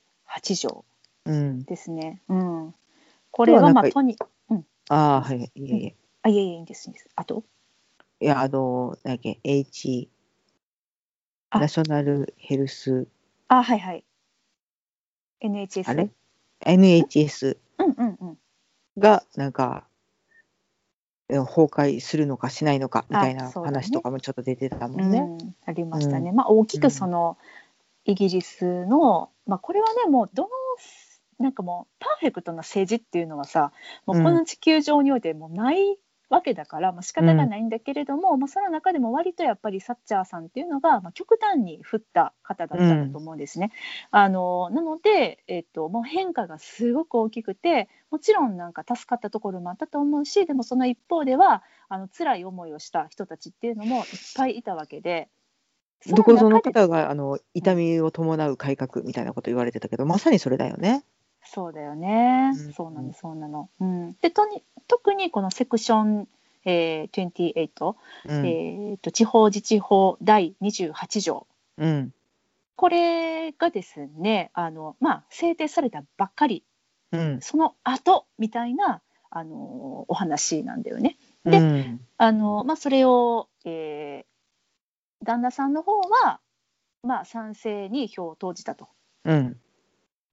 [0.55, 0.85] 条
[1.25, 2.21] うん、ですね。
[2.29, 2.73] うん、
[3.29, 4.15] これはまあ今とに
[4.87, 5.95] ああはいいえいえ。
[6.21, 7.09] あいえいえいいんですいいんです。
[7.13, 7.43] あと？
[8.21, 10.07] いやあの何やっけ？H
[11.49, 11.59] あ。
[11.59, 13.05] ナショナルヘルス。
[13.49, 14.05] あはいはい。
[15.41, 16.09] NHS あれ
[16.61, 18.37] ？NHS うんうんうん。
[18.97, 19.88] がなんかえ
[21.29, 25.19] 崩壊するのかしないのかみたいな話とかもちょっと出てたもんね。
[25.19, 26.31] うん、ありましたね。
[26.31, 27.37] うまあ大きくその、
[28.05, 30.49] イギリスの、まあ、これはねもうどの
[31.37, 33.71] なんかもうパーフェクトな政治っていうのはさ
[34.05, 35.97] もうこの地球上においてもうない
[36.29, 43.71] わけだから、まあ仕方がないんだけれども、まあ、その中でも割とやっぱりサッチャーさんっていうのが、まあ、極端に振った方だったんだと思うんですね。
[44.11, 54.03] あのなので、えっともう変化がすごく大きくてもちろんなんか助かったところもあったと思うしでもその一方ではあの辛い思いをした人たちっていうのもいっ
[54.35, 55.29] ぱいいたわけで。
[56.07, 61.03] どこぞの方があの痛みを伴う改革みたいなこと言われてたけどまさにそれだよね。
[61.43, 62.51] そうだよね。
[62.55, 62.73] うん。
[62.73, 63.69] そうなの、そうなの。
[63.79, 66.27] うん、でとに特にこのセクション、
[66.65, 68.45] えー、28、うん。
[68.45, 71.47] えー、と地方自治法第28条。
[71.77, 72.13] うん。
[72.75, 76.63] これがですねあの、まあ、制定されたばっかり。
[77.11, 77.41] うん。
[77.41, 81.17] その後みたいなあのお話なんだよね。
[81.45, 82.01] でうん。
[82.17, 84.29] あのまあ、それを、えー
[85.23, 86.39] 旦那さんの方は、
[87.03, 88.87] まあ、賛成に票を投じたと。
[89.25, 89.57] うん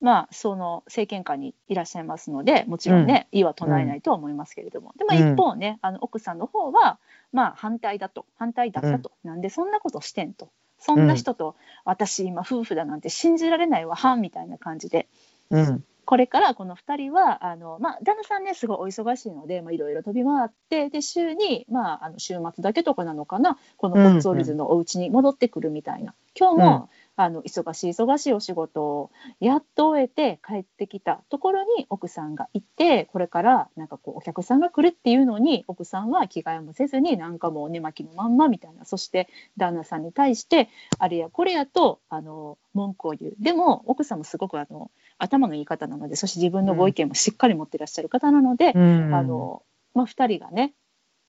[0.00, 5.32] まあ、その政権下にいらっしゃいますのでもちろんね、異は唱えないとは思いますけれども、でまあ、うん。
[5.32, 6.98] 一方ね、あの奥さんの方は、
[7.32, 10.50] まあ、反対だと反対だったと、なんでそんなことしてんと。
[10.78, 15.08] そんな人と私今夫婦だなんて信じられないわはんみたいな感じで。
[15.50, 15.84] うん。
[16.04, 23.58] これからこの2人はあの、まあ、旦那さんねすごいお忙しいのでまあいろいろ飛び回ってで週に、まあ、あの週末だけとかなのかな。
[23.76, 43.34] このコッツォルズのお家に戻ってくるみたいな、今日も、あの忙しい忙しいお仕事をやっと終えて帰ってきたところに奥さんがいてこれからなんかこうお客さんが来るっていうのに奥さんは着替えもせずになんかもう寝巻きのまんまみたいなそして旦那さんに対してあれやこれやとあの文句を言う。
[43.40, 49.14] でも奥さんもすごくあの頭のいい方なのでそして自分のご意見もしっかり持ってらっしゃる方なので、うん。
[49.14, 49.62] あの
[49.94, 50.74] まあ、2人がね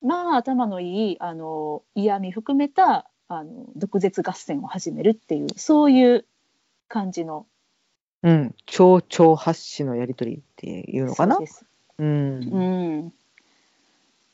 [0.01, 6.25] まあ頭のいいあの嫌味含めたあの毒舌合戦を始めるっていうそういう
[6.87, 7.45] 感じの
[8.23, 11.35] うん、蝶々発しのやりとりっていうのかな？
[11.35, 11.65] そうです
[11.99, 13.13] うんうん、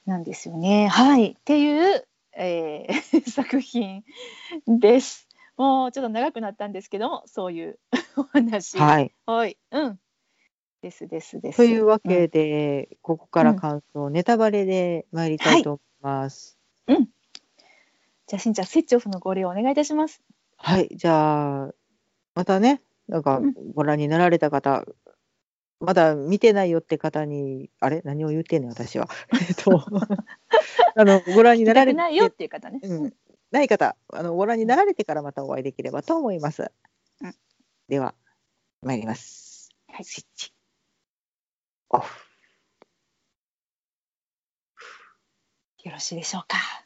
[0.05, 0.87] なんですよね。
[0.87, 4.03] はいっていう、えー 作品
[4.67, 5.27] です。
[5.57, 7.79] もうちょっと長くなったんですけどもそういう
[8.17, 8.77] お話。
[8.77, 9.13] はい。
[9.25, 9.99] はい、うん。
[10.81, 11.57] ですですです。
[11.57, 16.57] というわけで、ここから感想、ネタバレで参りたいと思います。
[16.87, 17.09] うん、
[18.27, 20.21] じゃあしんちゃんスイッチオフのご利用お願いいたします。
[20.57, 21.73] はい、じゃあ、
[22.35, 24.85] またね、なんかうんご覧になられた方、
[25.79, 28.01] まだ見てないよって方に、あれ？
[28.05, 29.09] 何を言ってんねん、私は。
[29.33, 29.85] えっと、
[30.95, 32.79] あの、ご覧になられないよっていう方ね。
[32.81, 33.13] うん、
[33.51, 36.71] ない方あの、ご覧になられてからまたお会いできればと思います。
[37.21, 37.35] うん
[37.89, 38.15] では、
[38.81, 39.69] 参ります。
[39.89, 40.53] はいスイッチ。
[41.89, 42.25] オフ。
[45.83, 46.82] よろしいでしょうか。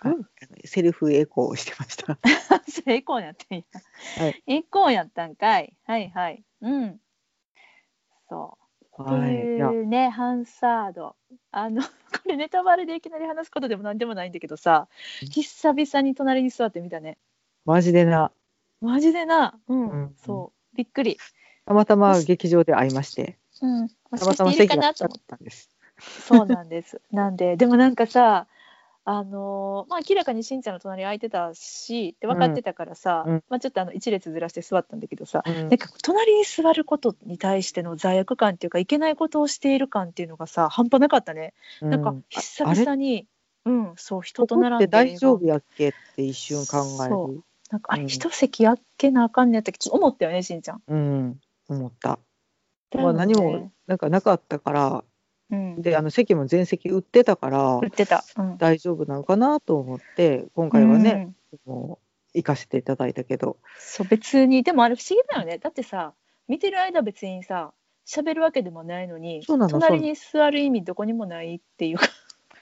[0.00, 0.14] あ
[0.64, 2.18] セルフエコーをしてました。
[2.68, 3.64] それエコーやったんや。
[4.18, 5.76] はいエコーやったんかい。
[5.84, 6.44] はいはい。
[6.60, 7.00] うん。
[8.28, 9.02] そう。
[9.02, 9.56] ってはい。
[9.56, 11.16] いやいうね、ハンサード。
[11.50, 11.88] あの、 こ
[12.26, 14.88] れネタバレでいきなり話すことでもなんでもないんだけどさ、
[15.22, 17.18] うん久々に隣に座ってみたね。
[17.64, 18.32] マジでな、
[18.80, 19.58] マジでな。
[19.68, 19.88] うん。
[19.90, 20.76] うんそう。
[20.76, 21.18] びっくり。
[21.64, 23.82] たまたま劇場で会いまして、うん。
[23.82, 25.70] もたまたましかしているか席が近なと思っかったんです。
[25.98, 27.00] そうなんです。
[27.10, 28.46] なんで、でもなんかさ、
[29.08, 33.44] あのーまあ明らかにしんちゃんの隣空いてたしって分かってたからさ、うん。
[33.48, 35.54] まあちょっとあの一列ずらして座ったんだけどさ、うん。
[35.54, 41.54] なんか隣に座ることに対しての罪悪感っていうかいけないことをしている感っていうのがさ半端なかったね。
[41.80, 42.80] なんかうん久ああれ？
[42.80, 43.28] 々に、
[43.64, 47.42] うん、そう人こと並んで大丈夫やっけって一瞬考えそる。
[47.70, 48.08] なんかあれうん。
[48.08, 50.82] 一席空けなあかんねやったっけちょっと思ったよねしんちゃん。
[50.88, 52.18] うん、思った。
[52.94, 55.04] まあ何もなんかなかったから、
[55.50, 58.24] うん、で、あの席も全席売ってたから言、ってた。
[58.36, 61.32] うん、大丈夫なのかなと思って、今回はね、
[61.66, 62.06] もう
[62.36, 65.58] 行かせていただいたけど、そう別にでもあれ不思議だよね。
[65.58, 66.12] だってさ
[66.48, 67.72] 見てる間別にさ
[68.06, 72.08] 喋るわけでもないのにそうなの隣に座る意味どこにもないっていうか。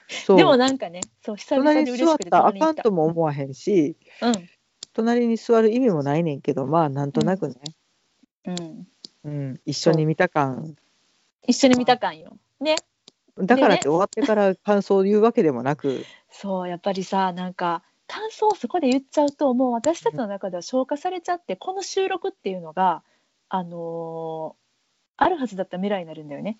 [0.07, 0.37] そう。
[0.37, 2.83] でもなんかねそう久々隣に嬉しくてたらあかん隣に行った。
[2.83, 4.33] とも思わへんし、うん。
[4.93, 7.55] 隣に座る意味もないねんけど、まあなんとなくね、
[8.45, 8.87] うん。
[9.25, 10.75] うん、一緒に見た感、
[11.45, 12.75] 一緒に見た感よね。
[13.37, 23.03] だからって終わってから感想を言うわけでもなく、そうやっぱりさなんか感想をそこで言っちゃうともう私たちの中では消化されちゃってこの収録っていうのが
[23.49, 24.65] あのー
[25.17, 26.57] あるはずだった未来になるんだよね。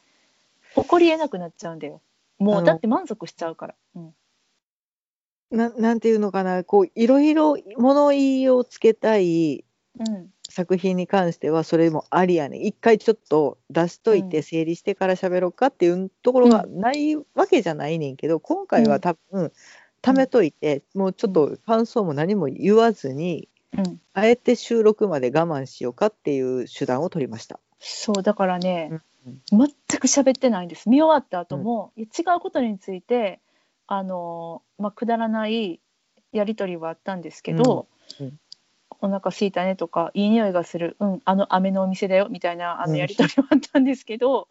[0.75, 2.01] 起こりえなくなっちゃうんだよ。
[2.39, 4.13] もうだって満足しちゃうから、うん、
[5.51, 9.63] ななんていうのかな、こういろいろ物言いをつけたい
[9.99, 12.57] うん作品に関してはそれもありやね。
[12.57, 14.43] ん一回ちょっと出しといてうん。
[14.43, 19.51] 整理してから喋ろうかっていうところがないわけじゃないねんけど、今回は多分
[20.01, 23.99] 貯めといて、もうちょっと感想も何も言わずにうん。
[24.13, 27.59] あえて収録まで我慢しようかっていう手段を取りました。
[27.79, 29.41] そうだからね、うん。
[29.51, 30.89] 全く喋ってないんです。
[30.89, 32.03] 見終わった後も、違
[32.37, 33.39] うことについて
[33.87, 35.79] あのーまあくだらない
[36.31, 37.85] やり取りはあったんですけど、うんうん
[39.05, 40.97] お腹空いたねとかいい匂いがする。
[40.99, 42.91] うんあの飴のお店だよみたいなあうん。
[42.91, 44.47] のやり取りはあったんですけど、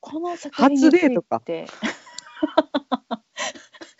[0.00, 0.98] この作品について。
[0.98, 1.42] 初デートか。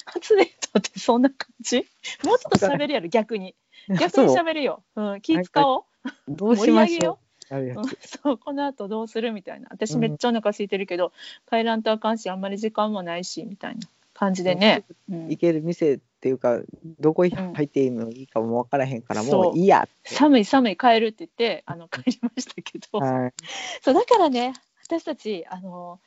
[0.07, 1.87] 初デートってそんな感じ？
[2.25, 3.55] もうちょっと喋るやろ逆に。
[3.89, 5.85] 逆に喋るよ、うん、気使おう。
[6.29, 7.19] どうしましょ
[7.51, 7.57] う？
[7.57, 7.81] う。
[7.81, 9.33] んつそうこの後どうする？
[9.33, 9.69] みたいな。
[9.71, 10.01] 私うん。
[10.01, 11.13] めっちゃお腹空いてるけど、
[11.51, 13.81] 帰らんとあかんしあんまり時間もないしみたいな
[14.19, 15.29] 感じでね、うん。
[15.29, 16.61] 行ける店っていうか
[16.99, 17.31] どこん。
[17.31, 19.57] 入っていいのいいかも分からへんからそうもう。
[19.57, 19.89] いいや。
[20.05, 23.33] 寒い寒い帰るって言ってあの帰りましたけど、はい。
[23.81, 26.01] そうだからね私たちあの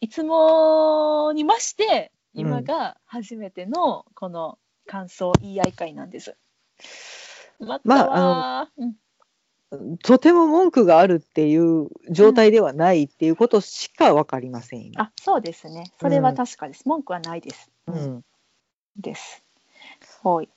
[0.00, 6.36] いつもにまして今が初めてのこの感想言い合い会なんです。
[7.60, 8.94] または、うん
[10.02, 15.02] とても文句があるっていう状態ではないっていうことしか分かりません、今。
[15.02, 15.92] あそうですね。
[16.00, 17.70] それは確かです、文句はないです。
[17.86, 18.24] うん、
[18.96, 19.44] です。
[20.22, 20.48] はい。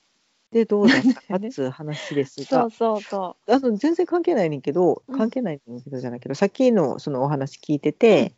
[0.52, 1.46] でどうだったか？
[1.46, 2.62] っつう話ですが。
[2.62, 5.18] そうそうそあの全然関係ないねんけどうん。
[5.18, 8.34] 関係ないねんけどじゃないけど、さっきのそのお話聞いてて、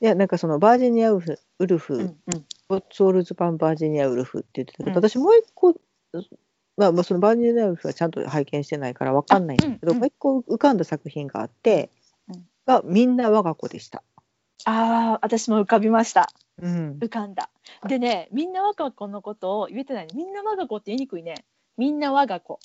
[0.00, 1.98] いやなんかそのバージニアウルフウルフ、う。
[1.98, 2.14] うんうん。
[2.68, 4.96] コッツウォルズ版バージニアウルフって言ってたけど、うん。
[4.96, 5.74] 私もう一個
[6.78, 11.90] まあ、まあそのバージニアウルフはちゃんと拝見してないから分かんないんだけど、もう一個浮かんだ作品があって、
[12.28, 14.04] うんがみんな我が子でした。
[14.64, 16.28] ああ、私も浮かびました。
[16.60, 17.48] うん、浮かんだ。
[17.88, 20.12] でね、みんな我が子のことを言えてないね。
[20.14, 21.46] みんな我が子って言いにくいね。
[21.78, 22.60] みんな我が子。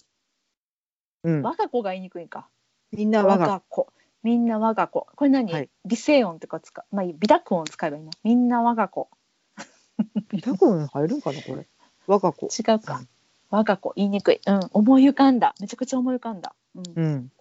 [1.23, 2.49] うん、我が子が言いにくいんか。
[2.91, 3.88] みんな我我がが子。
[4.23, 5.08] みんな我が子。
[5.15, 6.95] これ何、はい鼻濁音とか使う。
[6.95, 8.12] まあ鼻濁音使えばいいな。
[8.23, 9.10] みんな我が子。
[10.32, 10.41] 子。
[10.41, 11.67] 多分入るんかなこれ。
[12.08, 12.47] 我が子。
[12.47, 13.02] 違うか。
[13.54, 16.56] 我が子言いにくい、うん、思い浮かんだめちゃくちゃ思い浮かんだ。
[16.74, 17.32] うんうん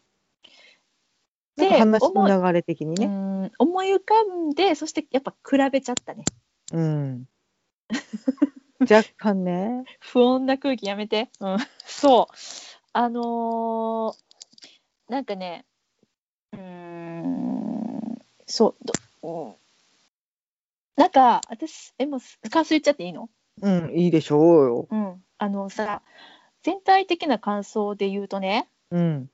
[1.54, 3.06] で話の流れ的にね。
[3.06, 6.24] うん思い浮かんでそしてやっぱ比べちゃったね。
[6.72, 7.28] うん。
[8.80, 9.84] 若干ね。
[10.00, 11.30] 不穏な空気やめて。
[11.40, 12.34] うん、そう
[12.92, 15.64] あのー、なんかね
[16.52, 18.86] うんそう
[19.22, 19.54] ど、うん、
[20.96, 23.30] なんか私えもう感想言っちゃっていいの？
[23.60, 24.88] うんいいでしょうよ。
[24.90, 26.02] うんあのさ
[26.62, 29.28] 全体的な感想で言うとね、うん、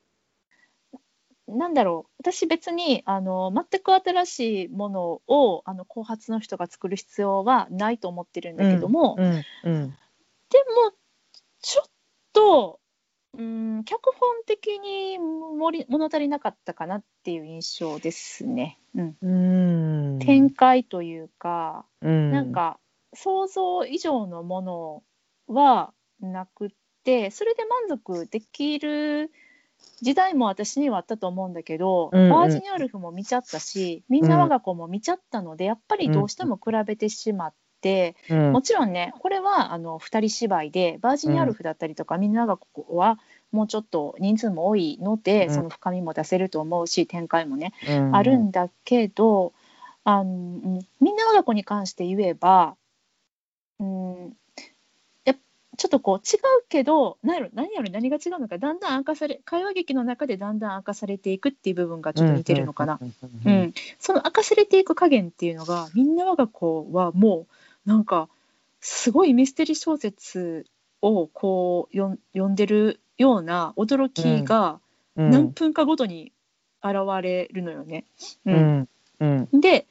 [1.46, 10.92] なんだろう私別にあの全く新しいものをあの後発の人が作る必要はないと思ってるんだけども、うんうんうん、でも
[11.60, 11.90] ちょっ
[12.32, 12.80] と
[13.36, 18.78] うん脚本的に物足りなかったかなっていう印象ですね。
[18.94, 22.78] うん、うん展開というか、うん、なんか
[23.14, 25.02] 想像以上のもの
[25.46, 26.70] はなく
[27.04, 29.30] てそれで満足できる
[30.00, 43.18] 時代も私にはあったと思うんだけど、うんうん、バージニアルフも見ちゃったしみんな我が子も見ちゃったので、やっぱりどうしても比べてしまって、うん、もちろんねこれはあの2人芝居でバージニアルフだったりとか、みんな我が子は
[43.50, 49.52] もうちょっと人数も多いので、うん、その深みも出せると思うし展開もね、うん、あるんだけど
[50.04, 52.76] あのみんな我が子に関して言えば、
[53.80, 54.36] うん、
[55.78, 62.98] ちょっとこう違うけど何やろ何やろ何が違うのかだんだん明かされ会話劇の中でだんだん明かされていくっていう部分がちょっと似てるのかな。
[63.00, 67.46] うん、その明かされていく加減っていうのがみんな我が子はも
[67.86, 68.28] うなんか
[68.80, 70.66] すごいミステリー小説
[71.00, 74.80] をこう読んでるような驚きが
[75.14, 76.32] 何分かごとに
[76.82, 78.04] 現れるのよね。
[78.44, 78.88] うん
[79.20, 79.86] うん、で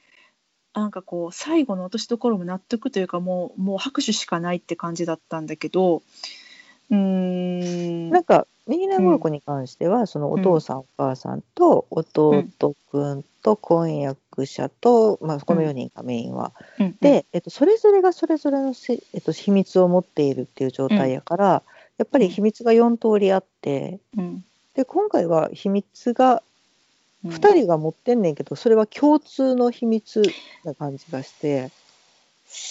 [0.77, 6.01] なんかこう最後の落としどころも納得というかもうもう拍手しかないって感じだったんだけど
[6.89, 8.09] うん。
[8.09, 12.45] なんか右なご子に関しては、うん、そのお父さん、お母さんと弟
[12.91, 16.53] くんと婚約者と、まあ、この4人がメインは。
[16.79, 21.63] うん、で、えっと、それぞれがそれぞれのせ、えっと、秘密を持っているっていう状態やから、
[21.97, 23.99] やっぱり秘密が4通りあって、
[24.75, 26.43] で今回は秘密が
[27.25, 30.21] 2人が持ってんねんけどそれは共通の秘密
[30.63, 31.71] な感じがして。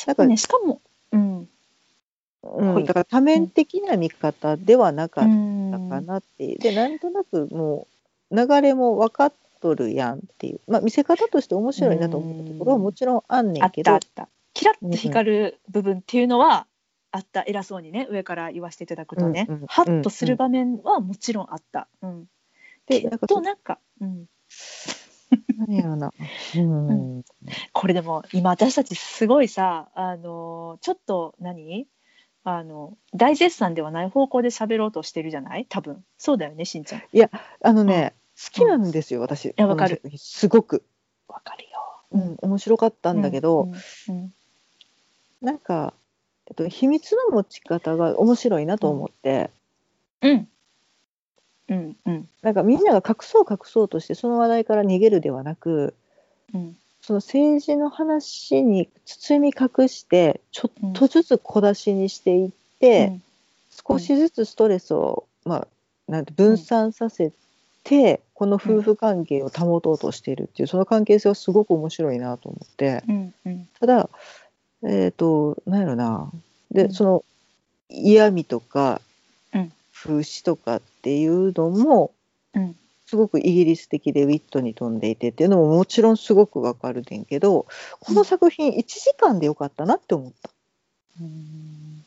[0.07, 0.81] だから、ね、しかも、
[1.13, 1.49] うん。
[2.43, 5.31] うん、だから多面的な見方ではなかった
[5.89, 7.89] かなっていう、でなんとなくも
[8.31, 13.93] う流れも分かっとるやんっていう、まあ、見せ方として面白いなと思ったところはもちろんあんねんけど。
[13.93, 14.29] あったあった。
[14.55, 16.67] キラッと光る部分っていうのは、
[17.11, 17.45] あった。
[17.47, 21.89] 偉そうにね上から言わせていただくとね、うんうん、ハッとする場面はもちろんあった。
[22.03, 22.29] うん、
[22.87, 24.27] でなんかとなんか、うん、
[25.59, 26.13] 何やろな、
[26.57, 27.25] うん、うん、
[27.73, 31.89] これでも今私たちすごいさあのちょっと何？
[32.45, 35.67] あの大絶賛ではない方向で喋ろうとしてるじゃない？
[35.69, 36.05] 多分。
[36.17, 37.03] そうだよねしんちゃん。
[37.13, 37.29] いや
[37.61, 39.47] あのね、うん、好きなんですよ、私。
[39.47, 40.01] いやわかる。
[40.17, 40.85] すごく。
[41.27, 41.71] わかるよ、
[42.13, 43.69] うん、面白かったんだけど、
[44.09, 44.33] うん、
[45.41, 45.93] なんか、
[46.47, 49.51] えっと、秘密の持ち方が面白いなと思って、
[50.23, 50.49] うん
[51.69, 55.95] うんうん、なんかみんなが隠そう隠そうとしてその話題から逃げるではなく、
[56.55, 62.51] うん、その政治の話に包み隠してちょっとずつ小出しにしていっ
[62.81, 63.23] て、うん、
[63.89, 65.69] 少しずつストレスを、まあ、
[66.09, 67.33] なんて分散させ
[67.83, 74.11] て、この夫婦関係を保とうとしているっていうその関係性はすごく面白いなと思って、うんうん、ただ
[74.83, 76.31] えっ、ー、と何やろな。
[76.71, 77.25] で、その
[77.89, 79.01] 嫌味とか
[80.07, 82.13] 風刺とかっていうのも、
[82.55, 87.67] うん、すごくイギリス的でウィットに富んでいてっていうのももちろんすごくわかるねんけど
[88.01, 90.51] この作品1時間でよかったなって思った。
[91.21, 92.05] うん。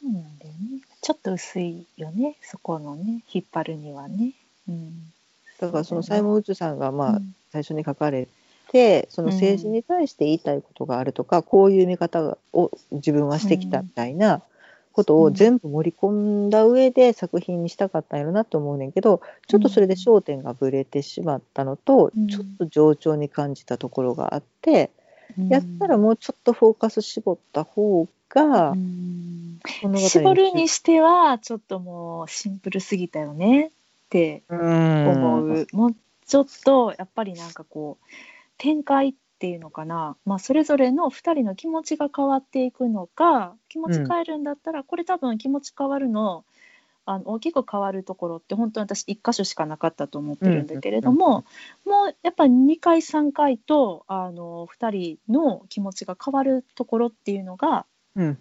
[0.00, 0.80] そうなんだよね。
[1.00, 2.36] ちょっと薄いよね。
[2.42, 3.22] そこのね。
[3.32, 4.32] 引っ張るにはね。
[4.68, 5.12] うん、
[5.58, 8.28] だからそのサイモン・ウッズさんがまあ最初に書かれ
[8.70, 14.42] て、その政治に対して言いたいことがあるとか、こういう見方を自分はしてきたみたいな
[14.92, 24.90] ことを全部盛り込んだ上で作品にしたかったんやろなと思うねんけどちょっとそれで焦点がぶれてしまったのと、ちょっと冗長に感じたところがあって、
[25.48, 28.74] やったらもうちょっとフォーカス絞った方が、
[29.96, 33.70] 絞るにしてはちょっともうシンプルすぎたよねっ
[34.10, 35.66] て思う。
[35.72, 35.94] もう
[36.26, 38.04] ちょっとやっぱりなんかこう
[38.58, 46.44] 展開っていうのかな、まあ、それぞれの2人の気持ちが変わっていくのか気持ち変えるんだったら、うん、これ多分気持ち変わるの
[47.04, 51.44] あの大きく変わるところって本当に私1箇所しかなかったと思ってるんだけれども、
[51.86, 57.86] うん、もうやっぱり2回3回とあの2人の気持ちが変わるところっていうのが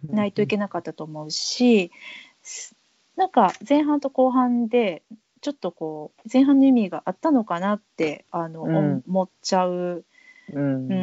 [0.10, 1.92] ないといけなかったと思うし、
[3.16, 5.02] なんか前半と後半で
[5.42, 9.04] ちょっとこう前半の意味があったのかなってあの、うん。
[9.08, 10.04] 思っちゃう、
[10.54, 10.92] うん。
[10.92, 10.96] う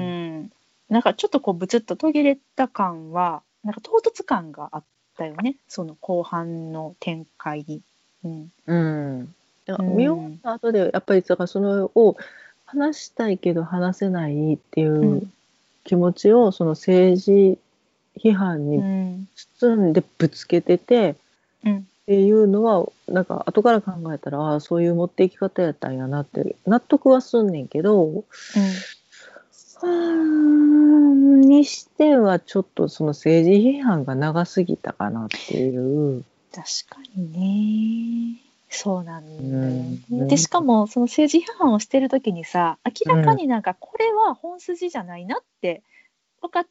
[0.45, 0.53] ん、
[0.88, 4.84] なんかちょっとこうブツッと途切れた感はなんか唐突感があっ
[5.16, 5.57] たよね。
[5.68, 7.82] その後半の展開に。
[8.24, 8.53] うん。
[8.66, 9.34] うん。
[9.97, 12.16] 見終わった後でやっぱりだからそれを
[12.66, 15.32] 話したいけど話せないっていううん。
[15.84, 17.59] 気持ちをその政治
[18.16, 19.28] 批判うにん。
[19.61, 21.16] 包んでぶつけてて
[21.64, 21.78] うん。
[21.78, 28.24] っていうのはなんか後から考えたらああそういう持っていき方やったんやなって納得はすんねんけど
[29.85, 36.24] んにしてはちょっとその政治批判が長すぎたかなっていう。
[36.53, 38.41] 確かにね。
[38.68, 40.28] そうなんだよね、うん。
[40.28, 45.82] でしかもその政治批判をしてる時にさ明らかになんかこれは本筋じゃないなって
[46.43, 46.66] 分かっ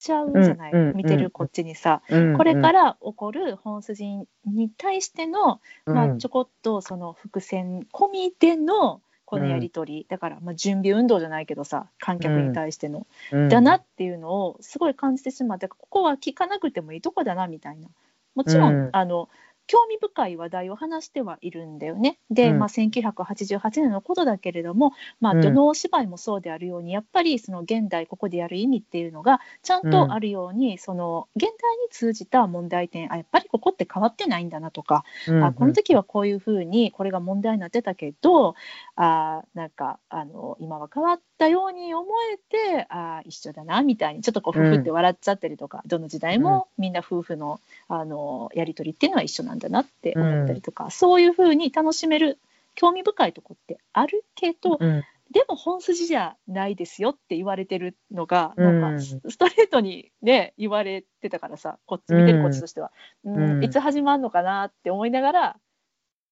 [0.00, 0.88] ちゃうじゃない、うん。
[0.90, 0.96] うん。
[0.96, 2.36] 見てるこっちにさ、うん。
[2.36, 4.04] これから起こる本筋
[4.44, 13.48] に対しての、まあ、ちょこっとその伏線込みでのこのやり取り、だからまあ準備運動じゃないけどさ観客に対しての、うん。
[13.48, 17.88] だなっていうのをすごい感じてしまってここは聞かなくてもいいとこだなみたいな。
[18.34, 18.88] もちろん、うん。
[18.92, 19.28] あの
[19.66, 22.18] 興味深い話題を話してはいるんだよね。
[22.30, 22.58] で、うん。
[22.58, 25.40] まあ、1988年のことだけれども、まあ、うん。
[25.40, 38.54] どのお芝居もそうであるようにやっぱりその現代ここでやる意味っていうのがちゃんとあるように、その現代に通じた問題点あやっぱりここって変わってないんだなとか、うんあこの時はこういうふうにこれが問題になってたけど
[38.94, 44.66] あなんかあの今は変わったように思えてあ一緒だなみたいにちょっとこううん。
[44.66, 52.38] 夫婦って笑っちゃったりとか、どの時代もみんな夫婦のあのやり取りっていうのは一緒なんだなって思ったりとか、そういうふうに楽しめる
[52.74, 55.04] 興味深いとこってあるけど、うん。
[55.32, 58.80] でも本筋じゃないですよって言われてるのが、うん。
[58.80, 62.92] なんかスストレートにね言われてたからさこっち見てるこっちとしては、
[63.24, 63.64] うんうん。
[63.64, 65.56] いつ始まるのかなって思いながら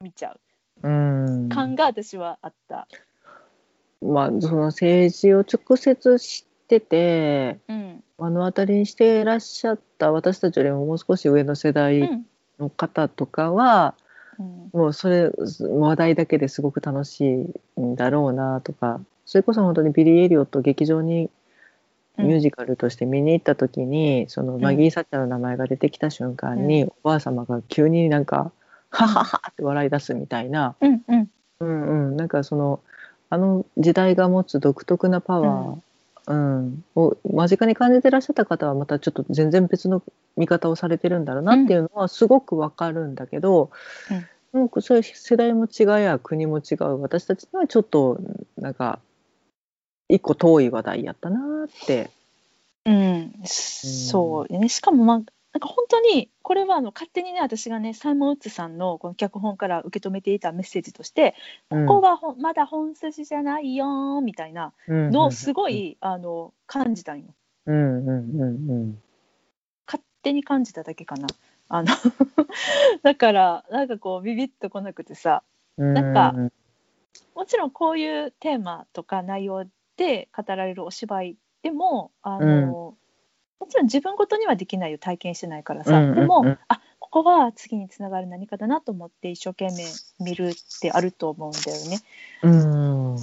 [0.00, 0.40] 見ちゃう。
[0.82, 1.48] うん。
[1.48, 2.86] 感が私はあった。
[4.04, 8.02] まあその政治を直接知っててうん。
[8.16, 12.26] 目の当たりにしていらっしゃった私たちよりももう少し上の世う代ん。
[12.60, 13.94] の方とかは、
[14.38, 14.70] うん。
[14.72, 15.30] もうそれ
[15.60, 21.30] 話題だけですごく楽しいんだろうなとかそれこそ本当にビリー・エリオットを劇場に
[22.16, 22.28] うん。
[22.28, 28.52] ミュージカルとして見に行った時に、そのマギー・サッチャーの名前が出てきた瞬間に、おばあ様が急になんか
[28.90, 31.30] 「ははは」って笑い出すみたいな、うんうん。
[31.58, 32.80] うんうん、なんかその
[33.34, 35.78] あの時代が持つ独特なパワー、
[36.26, 36.84] うん。
[36.94, 40.02] を間近に感じてらっしゃった方はまたちょっと全然別の
[40.36, 43.70] 見方をされてるんだろうなっていうのはすごくわかるんだけど、
[44.52, 48.20] もうそういう世代も違いや国も違う私たちにはちょっと
[48.56, 49.00] なんか
[50.08, 52.10] 一個遠い話題やったなって。
[52.86, 54.52] うん、そう。
[54.52, 55.22] ねしかもまあ
[55.54, 61.36] なんか本当にこれはあの勝手にね私がねサイモン・ウッズさんのこの脚本から受け止めていたメッセージとして、
[61.70, 61.86] うん。
[61.86, 67.26] ここはほんまだ本筋じゃないよーみたいなのをすごい、あの感じたんよ。
[67.66, 69.02] うんうんうんうん。
[69.86, 71.28] 勝手に感じただけかな。
[71.68, 71.88] あの
[73.02, 75.42] だからなんかこうビビッとこなくてさ
[75.78, 76.34] うんなんか
[77.34, 79.64] もちろんこういうテーマとか内容
[79.96, 82.96] で語られるお芝居でもあの、
[83.60, 86.14] もちろん自分ごとにはできないよ体験してないからさ、うんうんうん。
[86.16, 89.84] でもあここは次につながる何かだなと思って一生懸命
[90.20, 92.00] 見るってあると思うんだよね。
[92.42, 93.14] うん。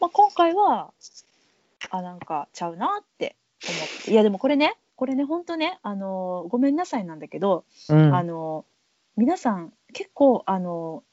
[0.00, 0.92] まあ、今回は
[1.90, 4.10] あなんかちゃうなって思って。
[4.10, 8.14] いやでもこれねこれね本当ねあのごめんなさいなんだけど、うん。
[8.14, 8.64] あの
[9.16, 11.04] 皆さん結構あの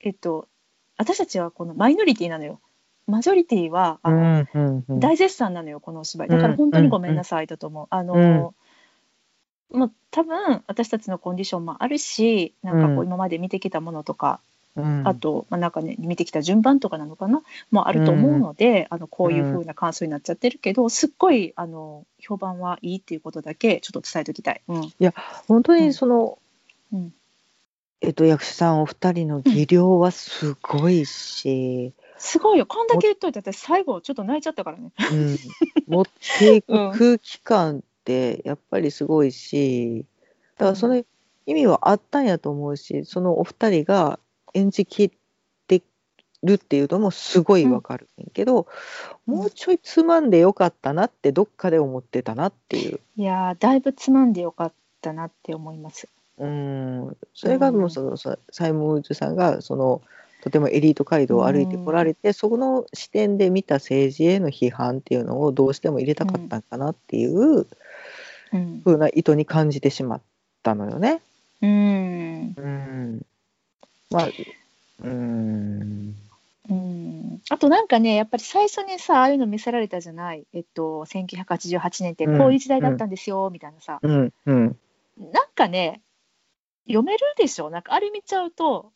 [0.00, 0.48] えっと
[0.96, 2.60] 私たちはこのマイノリティなのよ。
[3.06, 5.00] マジョリティはあの、うんうんうん。
[5.00, 6.28] 大絶賛なのよこのお芝居。
[6.28, 7.86] だから本当にごめんなさいだと思う。
[7.90, 8.54] あの、
[9.72, 13.06] もう多分私たちのコンディションもあるしなんかこううん。
[13.06, 14.40] 今まで見てきたものとか、
[14.76, 15.02] うん。
[15.06, 17.42] あと、まあ、なんかね見てきた順番とかなのかな？
[17.70, 24.62] もあると思うので、あのこういう風な感想になっちゃってるけど、すっごいあの評判はいいっていうことだけちょっと伝えておきたい。
[24.68, 24.92] うん。
[25.46, 26.38] 本当にその、
[26.92, 27.12] うん。
[28.00, 34.92] えっと、役者さんお二人の技量はすごいし、すごいよこんだけ言っといて私最後ちょっと泣いちゃったからね。
[35.12, 35.38] うん、
[35.86, 36.04] 持っ
[36.38, 40.06] ていくうん空気感ってやっぱりすごいし
[40.56, 41.02] だからその
[41.46, 44.18] 意味はあったんやと思うしそのお二人が
[44.54, 45.10] 演じきっ
[45.66, 45.82] て
[46.42, 48.64] るっていうのもすごいわかるけど、うん
[49.26, 53.00] もうちょいつまんでよかったなってどっかで思ってたなっていう。
[53.16, 56.08] いやーだいぶつまんでよかったなって思います。
[56.36, 60.02] うんそれがもうその、さサイモン・ウッズさんがその
[60.44, 67.66] とてもエリート街道を歩いてこられて、そこの視点で見た政治への批判っていうのをどうしても入れたかったんかなっていう
[68.52, 70.20] うん、風な意図に感じてしまっ
[70.62, 71.22] たのよね。
[71.60, 71.70] うん
[72.50, 73.26] んうん。
[74.10, 74.28] まあ、
[75.02, 76.14] うん。
[76.70, 84.32] うんあとなんかねやっぱり最初にさああいうの見せられたじゃない、えっと、1988年ってうんこういう時代だったんですよ、みたいなさうん。
[84.46, 84.76] うん。
[85.32, 86.00] なんかね
[86.86, 87.70] 読めるでしょ？
[87.70, 88.92] なんかあれ見ちゃうと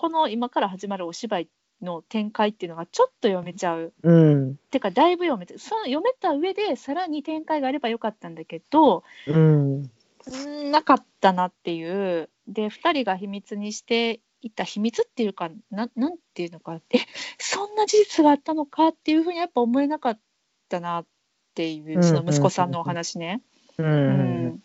[0.00, 1.48] この今から始まるお芝居
[1.82, 4.56] の展開っていうのがちょっと読めちゃううん。
[4.70, 9.90] てかだいぶ読めてその読めた上でさらに展開があればよかったんだけどうん。
[10.28, 16.98] うんなかったなっていうで2人が秘密にしていた秘密っていうかななんていうのかえ
[17.38, 20.20] そんな事実があったのかっていうふうにやっぱ思えなかっ
[20.68, 21.06] たなっ
[21.54, 23.42] ていうその息子さんのお話ね。
[23.78, 23.82] う。
[23.82, 24.62] うんん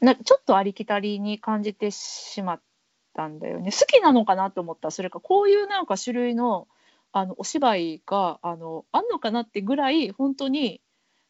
[0.00, 2.60] なちょっとありきたりに感じてしまっ
[3.14, 3.70] たんだよね。
[3.70, 6.68] 好きなのかなと思ったそれかこういうなんか種類の
[7.12, 10.80] あのお芝居があのあんのかなってぐらい本当に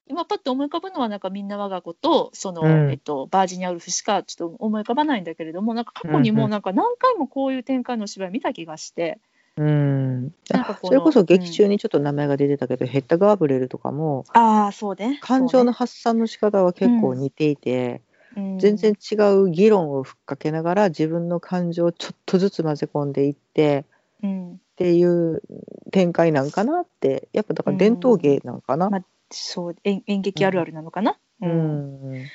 [0.07, 9.21] 今パッと思い浮かぶのはなんかみんな我が子とその、うんえっと、バージニアウルフしかちょっと思い浮かばないんだけれどもなんか過去にもなんか何回もこういう展開のお芝居見た気がして。
[9.57, 10.23] うん。
[10.49, 18.01] なんかそれこそ劇中にちょっと名前が出てたけど、ヘッダガーブレルとかも、ああそうね感情の発散の仕方は結構似ていて、
[18.35, 23.85] 全然違う議論をふっかけながら自分の感情をちょっとずつ混ぜ込んでいって
[24.23, 25.43] うんっていう
[25.91, 28.89] 展開なんかなってやっぱだから伝統芸なんかな？
[28.89, 32.23] まそう演演劇あるあるなのかな、ううん。
[32.23, 32.27] ん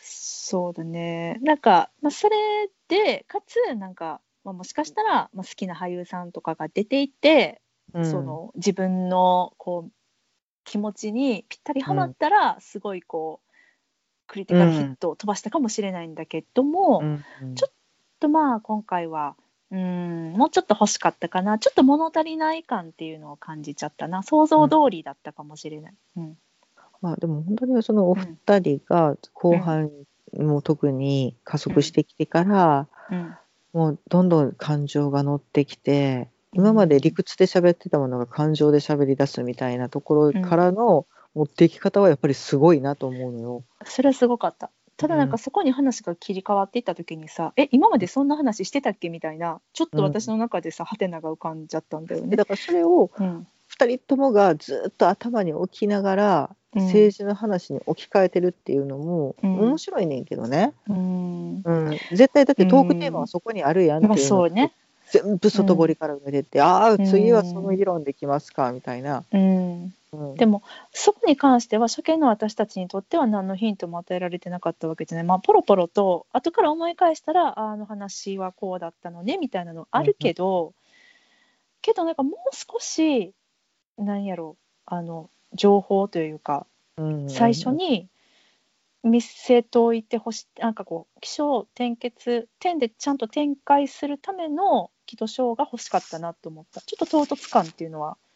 [0.00, 1.38] そうだね。
[1.42, 2.36] なんか、まあ、それ
[2.88, 7.60] でかつなんか、まあ、もしかしたら、まあ、好きな俳優さんとかが出ていて、
[7.94, 8.04] うん。
[8.04, 9.92] その自分のこう
[10.64, 13.47] 気持ちにぴったりはまったら、すごいこう
[14.28, 17.24] クリティカルヒットを飛ばしたかもしれないんだけども、うん
[17.54, 17.68] ちょ
[18.20, 19.36] とまあ今回は
[19.70, 21.58] うんもうちょっと欲しかったかな。
[21.58, 24.22] ちょっと物足りない感っていうのを感じちゃったな。
[24.22, 25.94] 想像通りだったかもしれない。
[26.16, 26.38] うん。
[27.00, 29.90] まあでも本当にそのお二人が後半
[30.36, 33.36] も特に加速してきてから、うん。
[33.72, 41.06] もうどんどん感情が乗ってきて今まで理屈で喋ってたものが感情で喋り出すみたいなところからの
[41.38, 43.62] 持っていき方はやっぱりすごいなと思うのよ。
[43.84, 44.70] それはすごかった。
[44.96, 45.30] ただなんうん。
[45.30, 52.30] かそこに話が切り替わっていった時にさ、え今までそんな話してたっけみたいなちょっと私の中でさ、ハテナが浮かんじゃったんだよね。
[52.30, 53.46] でだからそれをうん。
[53.68, 56.82] 二人ともがずっと頭に置きながらうん。
[56.82, 59.60] 政治の話に置き換えてるっていうのもうん。
[59.60, 61.62] 面白いねんけどね、うん。
[61.64, 64.72] うん、絶対だってトークテーマはそこにあるやんってまあいうのそうね。
[65.10, 80.72] 全部外堀から埋めてって、ああん次はその議論できますかみたいな、うん、うん、でもそこに関しては初見の私たちにとっては何のヒントも与えられてなかったわけじゃない、まあ、ポロポロと後から思い返したらああの話はこうだったのねみたいなのあるけど、
[81.82, 83.32] けどなんかもう少し
[83.98, 88.08] 何やろうあの情報というかうん最初に
[89.04, 96.80] 見せておいてほしいなんかこう起承転結点でちゃんと展開するための起承章が欲しかったなと思った。
[96.80, 98.27] ちょっと唐突感っていうのはうん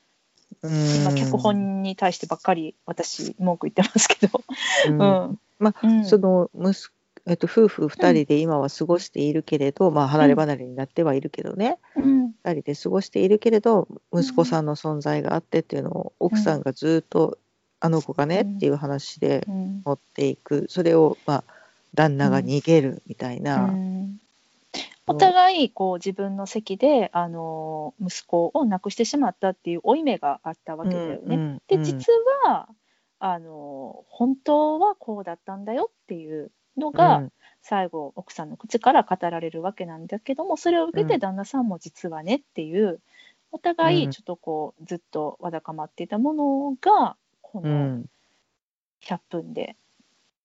[0.64, 4.42] 今脚本に対してばっかり私文句言ってますけど、
[4.88, 4.92] うん。
[4.92, 5.40] うん。
[5.58, 6.04] まあ、うん。
[6.04, 6.92] その息子
[7.24, 12.34] えっと、夫婦2人で今は過ごしているけれど、まあ、離れ離れになってはいるけどね、うん。
[12.44, 17.38] 2人で過ごしているけれど息子さんの存在があってっていうのを奥さんがずっと、
[17.78, 18.56] あの子がねうん。
[18.56, 20.66] っていう話でうん持っていく。
[20.68, 21.44] それを、まあ、
[21.94, 24.18] 旦那が逃げるみたいな、うん
[25.06, 31.36] お互いこう自分の席であの息子を亡くしてしまったっていう負い目があったわけだよね。
[31.36, 32.12] うんうんで実
[32.44, 32.68] は
[33.18, 37.32] あの本当はこうだったんだよっていうのが、うん。
[37.64, 41.08] 最後奥さんの口から語られるわけなんだけどもそれを受けうん。
[41.08, 43.00] て旦那さんも実はねっていう
[43.52, 44.10] お互うん。
[44.10, 48.06] いちょっとこうずっとわだかまっていたものがこのうん。
[49.04, 49.76] 100分で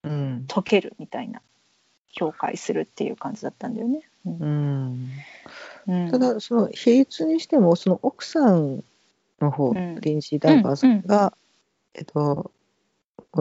[0.03, 0.45] うん。
[0.47, 1.41] 解けるみたいな
[2.11, 4.01] 評価するっていう感じだったんだよね。
[4.25, 4.39] うん。
[4.39, 5.09] うん。
[5.87, 6.11] うん。
[6.11, 8.83] ただその比率にしてもその奥さん
[9.39, 9.99] の方、うん。
[10.01, 11.33] リンシー・ダイバーさんが、
[11.93, 12.51] えっと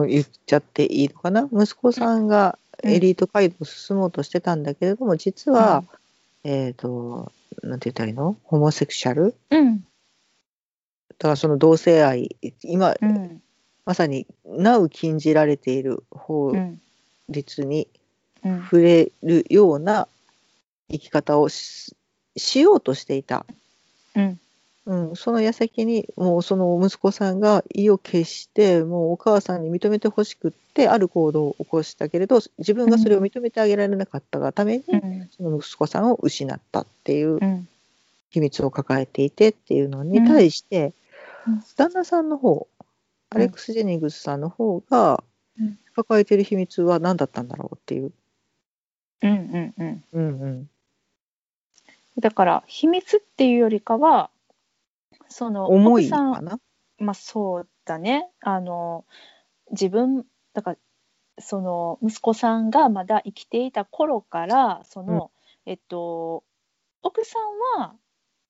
[0.07, 1.49] 言っちゃっていいのかな？
[1.51, 5.83] 息子さんがうんエリート街道を進もうとしてたんだけれども実は、
[6.43, 7.31] えっ、と
[7.63, 8.37] なんて言ったらいいの？
[8.43, 9.33] ホモセクシャル？
[9.49, 9.79] うん。
[9.79, 9.83] だ
[11.17, 13.41] からその同性愛今、うん。
[13.85, 16.79] まさになお禁じられている法うん。
[17.29, 17.96] 律にうん
[18.63, 20.07] 触れるような
[20.89, 21.95] 生き方をし
[22.35, 23.45] しようとしていた。
[24.15, 24.39] うん。
[24.85, 35.29] うん、その矢先にもうその息子さんが意を決してもうお母さんに認めてほしくってある行動を起こしたけれど自分がそれを認めてあげられなかったがために、うん。
[35.35, 37.67] その息子さんを失ったっていううん。
[38.29, 40.93] 秘密を抱えていてっていうのに対して、
[41.47, 41.63] うん。
[41.75, 42.67] 旦那さんの方
[43.29, 45.23] アレックス・ジェニングスさんの方が
[45.59, 45.77] うん。
[45.95, 48.11] 抱えている秘密は何だったんだろうっていう。
[49.21, 50.03] うんうんうん。
[50.13, 50.69] うんうん。
[52.19, 54.29] だから秘密っていうよりかは
[55.29, 56.59] その思い奥さんかな。
[56.97, 58.27] まあそうだね。
[58.41, 59.05] あの
[59.71, 60.77] 自分だから
[61.39, 65.31] その息子さんがまだ生きていた頃からその、
[65.67, 66.43] えっと
[67.03, 67.37] 奥さ
[67.77, 67.93] んは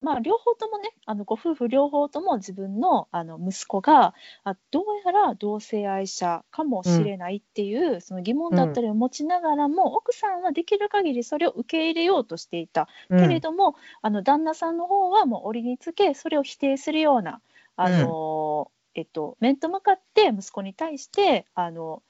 [0.01, 12.87] まあ両方ともねあのご夫婦両方とも自分のあの息子があどうやら同性愛者かもしれないっていう、その疑問だったりを持ちながらも、奥さんはできる限りそれを受け入れようとしていた。
[13.09, 13.19] うん。
[13.19, 17.41] けれども、あの旦那さんの方はもう折につけそれを否定するような
[17.75, 22.01] あの、えっと、面と向かって息子に対してあの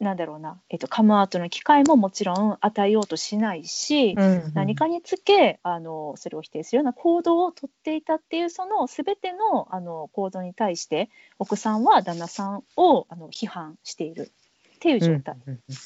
[0.00, 14.32] なんだろうな、えっと、カムアウトの機会ももちろん与えようとしないし、うん何かにつけあのそれを否定するような行動をとっていたっていうその全てのあの行動に対して奥さんは旦那さんをあの批判している
[14.76, 15.36] っていう状態。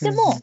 [0.03, 0.35] でも、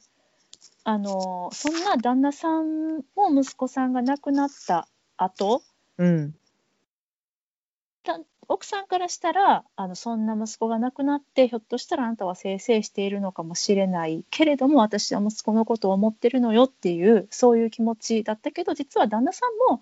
[0.84, 4.88] あのそんな旦那さんも息子さんが亡くなった
[5.18, 5.64] 後
[5.98, 6.32] うん。
[6.32, 6.38] だ
[8.48, 19.82] 奥さんからしたらあのそんな息子が亡くなってひょっとしたらあなたは生々しているのかもしれないけれども私は息子のことを思ってるのよっていうそういう気持ちだったけど実は旦那さんも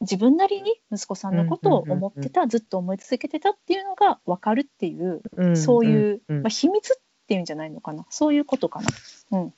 [0.00, 6.96] 自分なりに息子さんのことを思ってた、ずっと思い続けてたっていうのが分かるっていう、うんそういう、うんまあ、秘密っ
[7.26, 8.04] ていうんじゃないのかな。
[8.10, 8.88] そういうことかな。
[9.32, 9.54] うん。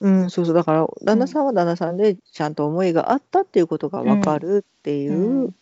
[0.00, 0.54] うん、そうそう。
[0.54, 5.54] だから旦那さんは旦那さんでちゃんと思いがあったっていうことが分かるっていう、うん。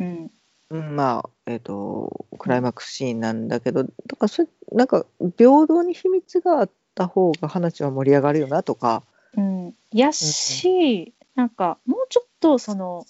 [0.00, 0.30] うん
[0.70, 5.06] うんまあえっ、とクライマックスシーンなんだけどだからそれなんか
[5.36, 9.04] 平等に秘密があった方が話は盛り上がるよなとか、
[9.36, 13.06] うん、やし、なんかもうちょっとその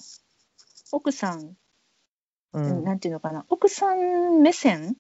[0.92, 1.56] 奥さん、
[2.52, 2.84] ううん。
[2.84, 3.44] なんていうのかな。
[3.48, 4.96] 奥さん目線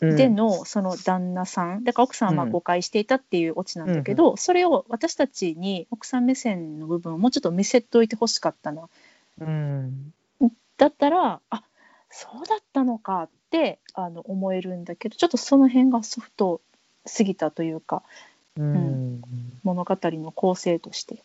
[0.00, 0.16] うん。
[0.16, 2.52] でのその旦那さん、だから奥さんはまあうん。
[2.52, 8.88] 誤解していたっていうオチなんだけど、それを私たちに奥さん目線の部分をもうちょっと見せといてほしかったな。
[9.40, 10.12] うん。
[10.76, 11.62] だったらあ
[12.10, 16.60] そうだったのかってあの思えるんだけどちょっとその辺がソフト
[17.06, 18.02] すぎたというか
[18.58, 19.22] うん。
[19.62, 21.22] 物語の構成として。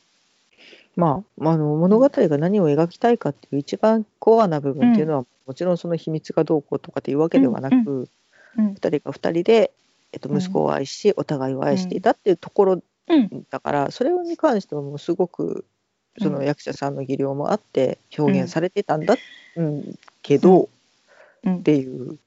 [0.96, 8.08] まあ、あの物語が何を描きたいかっていう一番コアな部分っていうのは、もちろんその秘密がどうこうとかっていうわけではなく、うんうん
[8.56, 9.72] 2人が2人で、
[10.12, 10.38] えっと、うん。
[10.38, 13.46] 息子を愛し、お互いを愛していたっていうところうん。
[13.50, 15.66] だから、それに関してはもうすごく
[16.20, 19.16] その役者さんの技量もあって表現されてたんだ、
[19.56, 20.69] うんけど、
[21.43, 21.57] うん。
[21.57, 22.17] っていう、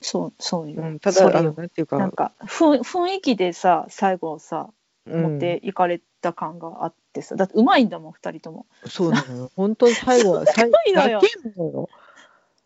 [0.00, 1.98] そうそうよ、うんただあのなんていうか。
[1.98, 4.70] なんかふ雰囲気でさ最後さ
[5.06, 5.22] うん。
[5.22, 8.66] 持っていかれた感があってさ、だってうまいんだもん2人とも。
[8.86, 9.50] そうなのよ。
[9.56, 11.88] 本当に最後は 最ごいの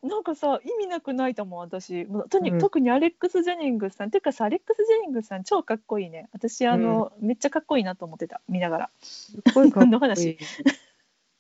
[0.03, 2.05] なんかさ意味なく泣いたもん私。
[2.05, 2.59] もうとに、うん。
[2.59, 4.09] 特にアレックス・ジェニングスさん。
[4.09, 6.29] っていうかさアレックス・ジェニングスさん超かっこいいね。
[6.33, 8.41] 私あの、めっちゃかっこいいなと思ってた。
[8.49, 8.91] 見ながら。
[9.01, 10.33] すっごいかっこい話。
[10.33, 10.39] い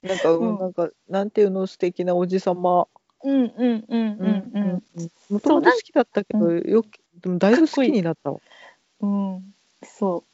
[0.06, 0.58] なんか、うん。
[0.58, 2.88] なんかなんていうの素敵なおじさま
[3.24, 4.82] うんうんうんうん
[5.30, 6.88] もともと好きだったけど、よく
[7.20, 8.38] でもだいぶ好きになったわ。
[9.00, 10.24] うん、うん、そ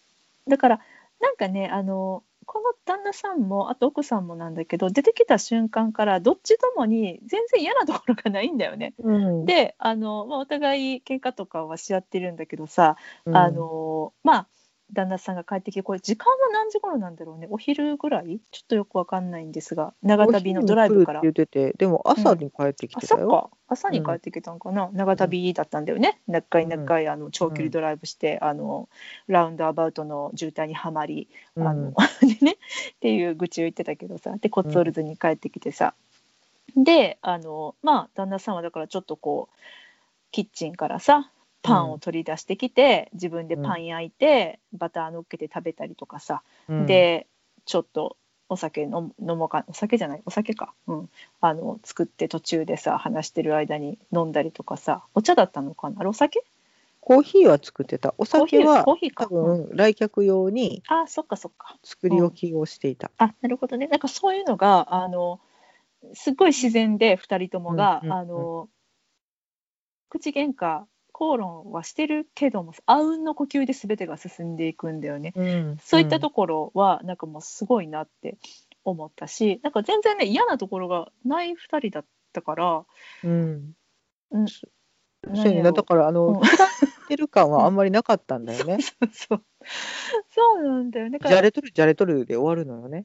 [0.47, 0.80] うだから
[1.20, 8.95] なんかねあのこの旦那さんもあと奥さんもなんだけど出てきた瞬間からどっちともに全然嫌なところがないんだよね。
[8.99, 14.47] うん、であの、まあ、お互い喧嘩とかはし合ってるんだけどさ、うんあのまあ
[14.93, 17.47] 旦那さんが帰ってきてこれ時間は何時頃なんだろうね。
[17.51, 18.40] お昼ぐらい？
[18.51, 19.95] ちょっとよくわかんないんですが。
[20.03, 21.20] 長旅のドライブから。
[21.22, 23.28] 言ってて、でも朝に帰ってきて朝たよ。
[23.30, 23.51] か。
[23.68, 26.20] 朝に帰ってきたんかな、長旅だったんだよね。
[26.28, 28.88] 長い長いあの長距離ドライブして、あの
[29.28, 31.66] ラウンドアバウトの渋滞にはまり、うん。
[31.68, 32.57] あの でねっ
[33.01, 34.36] ていう愚痴を言ってたけどさ。
[34.36, 35.95] でコッツォルズに帰ってきてさ、
[36.76, 39.57] であのまあ旦那さんはだからちょっとこう
[40.30, 41.30] キッチンからさ
[41.62, 47.26] パンを取り出してきて、自分でパン焼いて、バター乗っけて食べたりとかさ、うん、で
[47.64, 48.16] ちょっと
[48.48, 50.22] お酒飲飲もうかお酒じゃない？
[50.26, 51.10] お酒か、うん、
[51.40, 55.04] あの作って途中でさ話してる間に飲んだりとかさ。
[55.14, 56.00] お茶だったのかな？
[56.00, 56.42] あれお酒？
[57.00, 58.14] コーヒーは作ってた。
[58.18, 59.68] お酒はコーヒーか、うん。
[59.68, 61.76] 分来客用にあそっかそっか。
[61.82, 63.10] 作り置きをしていた。
[63.18, 63.86] あなるほどね。
[63.86, 65.40] なんかそういうのがあの
[66.14, 68.18] すっごい自然で2人ともが、うんうんうん。
[68.18, 68.68] あの
[70.10, 70.82] 口喧嘩
[71.23, 75.33] 口論はしてるけどもあうんの呼吸で全てが進んでいくんだよね。
[75.37, 78.39] うんそういったところはなんかもうすごいなって
[78.85, 82.85] 思ったしなんか全然ね嫌なところがない2人だったから、
[83.23, 83.73] うん、
[84.33, 84.66] うん、そ
[85.33, 88.79] うやねだからあの、うん嫌ってる感はあんまりなかったんだよね。
[89.12, 89.43] そう
[90.31, 91.18] そうなんだよね。
[91.25, 93.05] じゃれとるじゃれとるで終わるのよね。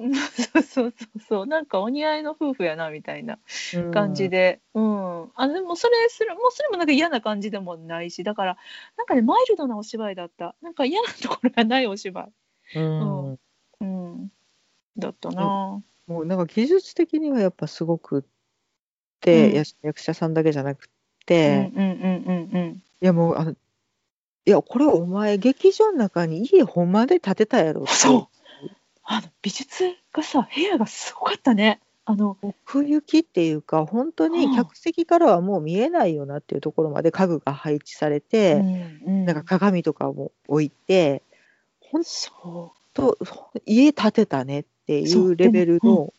[0.00, 1.46] うんそうそうそうそう。
[1.46, 3.38] なんかお似合いの夫婦やなみたいな
[3.74, 3.90] うん。
[3.92, 5.30] 感じで、うん。
[5.34, 8.24] あでもそれするもうそれもなんか嫌な感じでもないし。
[8.24, 8.56] だから
[8.96, 10.54] なんかねマイルドなお芝居だった。
[10.62, 12.28] なんか嫌なところがないお芝
[12.74, 13.38] 居、うん。
[13.80, 14.32] うん。
[14.96, 18.22] だったな、もうなんか技術的にはやっぱすごくっ
[19.20, 20.88] て、役者さんだけじゃなくうん
[21.26, 21.90] て、うんうん
[22.26, 22.82] うんうん。
[23.02, 23.56] いやもうあのい
[24.50, 28.29] やこれお前劇場の中に家ほんまで建てたやろってそう。
[29.04, 31.80] あの美術がさ部屋がすごかったね。
[32.04, 38.54] あの奥行きっていうか本当うんに客席からはもう見えないよなっていうところまで家具が配置されて、
[39.06, 41.22] うんなんか鏡とかも置いて
[41.80, 43.16] 本そ当
[43.66, 46.12] 家建てたねっていそううレベルの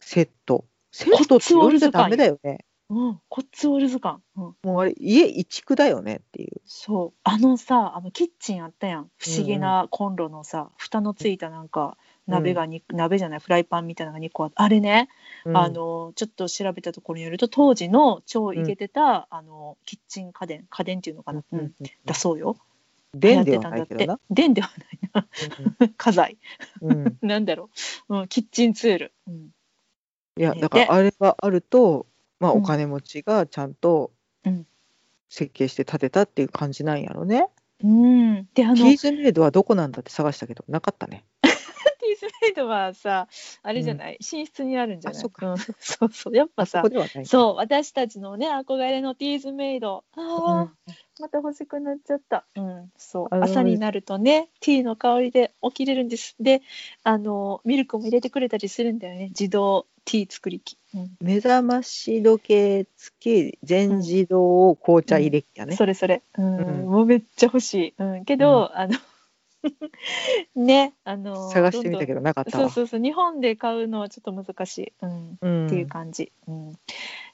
[0.00, 0.64] セット。
[0.92, 2.64] セットって呼んじゃダメだよね。
[2.90, 2.94] う。
[2.94, 3.20] うん。
[3.28, 4.22] コッツウォルズ感。
[4.36, 4.42] うん。
[4.62, 6.60] もうあれ家移築だよねっていう。
[6.66, 7.18] そう。
[7.24, 9.10] あのさあのキッチンあったやん。
[9.16, 15.08] 不思議なコンロのさ、蓋のついたなんか鍋がに、鍋じゃないフライパンみたいなのが2個ああれね、
[15.44, 21.72] うんあのちょっと調べたところによると当時の超イケてた、あのキッチン家電家電っていうのかな、うんうん
[22.04, 22.56] だそうよ。
[23.12, 24.20] 電ではないけどな。。
[24.30, 25.26] 電ではない
[25.80, 25.88] な。
[25.96, 26.38] 家財。
[26.80, 27.70] うん なんだろ
[28.08, 28.18] う。
[28.18, 29.12] うん、キッチンツール。
[29.26, 29.50] うん。
[30.36, 32.06] いやねだからあれがあると、
[32.40, 34.10] まあ、うんお金持ちがちゃんと
[34.44, 34.66] うん
[35.28, 37.46] 設計して建てたっていう感じなんやろね。
[37.82, 41.24] うん、であのキーズメイドはどこなんだって探したけどなかったね。
[42.10, 43.28] ティースメイドはさ
[43.62, 45.18] あれじゃない、寝室にあるんじゃない？
[45.18, 45.52] あそっか。
[45.52, 46.36] うん、 そうそう。
[46.36, 46.82] やっぱさ。
[47.24, 47.54] そう。
[47.56, 50.04] 私たちのね憧れのティーズメイド。
[50.16, 50.70] あー、うん。
[51.20, 53.28] また欲しくなっちゃった、うん、そう。
[53.30, 56.34] 朝になるとねティーの香りで起きれるんです。
[56.40, 56.62] で
[57.02, 59.28] あのミルクも入れてくれたりするんだよね。
[59.28, 61.16] 自動ティー作り機、うん。
[61.20, 65.76] 目覚まし時計付き全自動紅茶入れ機やね。
[65.76, 66.56] それそれ、うん。
[66.56, 66.86] うん。
[66.86, 68.98] もうめっちゃ欲しい、うん、けど、あの
[70.56, 72.64] ねあの探してみたけどどなかったわ。
[72.64, 75.66] そうそうそう日本で買うのはちょっと難しい、うん、うん。
[75.66, 76.72] っていう感じ、うん、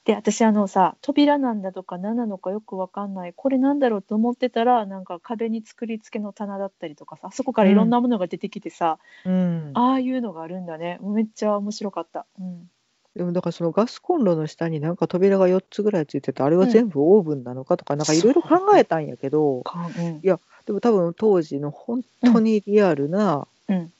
[0.05, 3.33] で私あのさ扉なんだとか何なのかよくわかんない。
[3.33, 10.99] これなんだろうと思ってたらなんか壁に作り付けの棚だったりとかさあそこからいろんなものが出てきてさ、うん、ああいうのがあるんだね。
[11.01, 12.69] めっちゃ面白かった、うん、
[13.17, 20.19] でもだからそのガスコンロの下になんか扉が4つぐらいついててあれは全部オーブンなのかとかなんかいろいろ考えたんやけど、かうん。
[20.21, 23.91] やでも多分当時の本当にリアルなうん。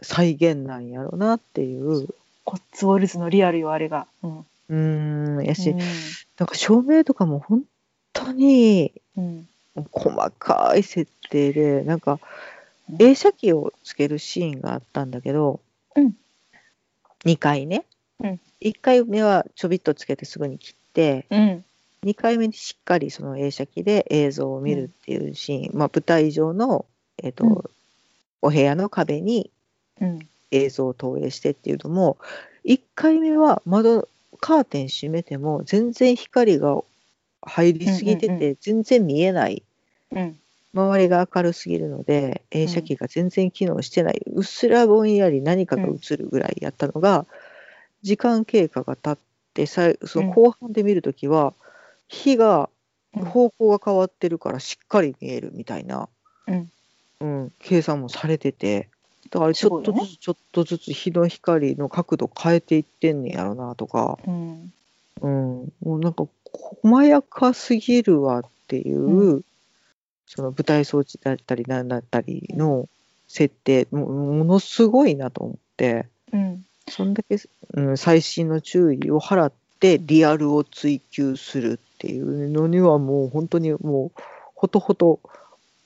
[0.00, 2.08] 再現なんやろなっていう。
[2.44, 4.38] コッツウォルズのリアルよあれが、うん。
[4.38, 5.78] うーんやし、うん。
[6.38, 7.64] なんか照明とかも本
[8.12, 9.48] 当にうん。
[9.90, 12.20] 細かい設定でなんか
[12.88, 13.02] うん。
[13.02, 15.60] 映写機をつけるシーンがあったんだけど、
[15.96, 16.14] うん。
[17.24, 17.84] 2回ね、
[18.20, 18.40] うん。
[18.60, 21.64] 1回目はちょびっとつけてすぐに切ってうん
[22.04, 26.86] 2回目にしっかりその映写機で映像を見るっていうシーン、まあ、舞台上の、
[27.22, 27.62] えーとうん。
[28.42, 29.50] お部屋の壁に
[30.00, 30.28] うん。
[30.50, 32.16] 映像を投影してっていうのも
[32.64, 34.08] 1回目は窓
[34.40, 36.82] カーテン閉めても全然光が
[37.42, 39.62] 入りすぎてうんうんて全然見えない。
[40.10, 40.38] うん。
[40.72, 47.26] 周りが明るすぎるので映写機が全然機能してない、うっすらぼんやり何かが映るぐらいやったのが、
[48.02, 51.54] 時間経過が経ってさいその後半で見るときは、
[52.10, 52.68] 火が
[53.16, 53.24] うん。
[53.24, 56.08] 方向が変わってるからしっかり見えるみたいな、
[56.46, 56.70] うん。
[57.20, 57.52] うん。
[57.58, 58.88] 計算もされてて。
[59.30, 64.72] だからちょっとずつちょっとずつ日の光の角度変えていってんねやろなとか、うん。
[65.20, 66.26] うん、もうなんか
[66.82, 69.44] 細やかすぎるわっていう、う
[70.26, 72.88] その舞台装置だったりなんだったりの
[73.28, 76.06] 設定もものすごいなと思って。
[76.32, 76.64] うん。
[76.88, 77.36] そんだけ、
[77.74, 84.22] うん、細心の注意を払ってリアルを追求するっていうのにはもう本当にもう
[84.54, 85.20] ほとほと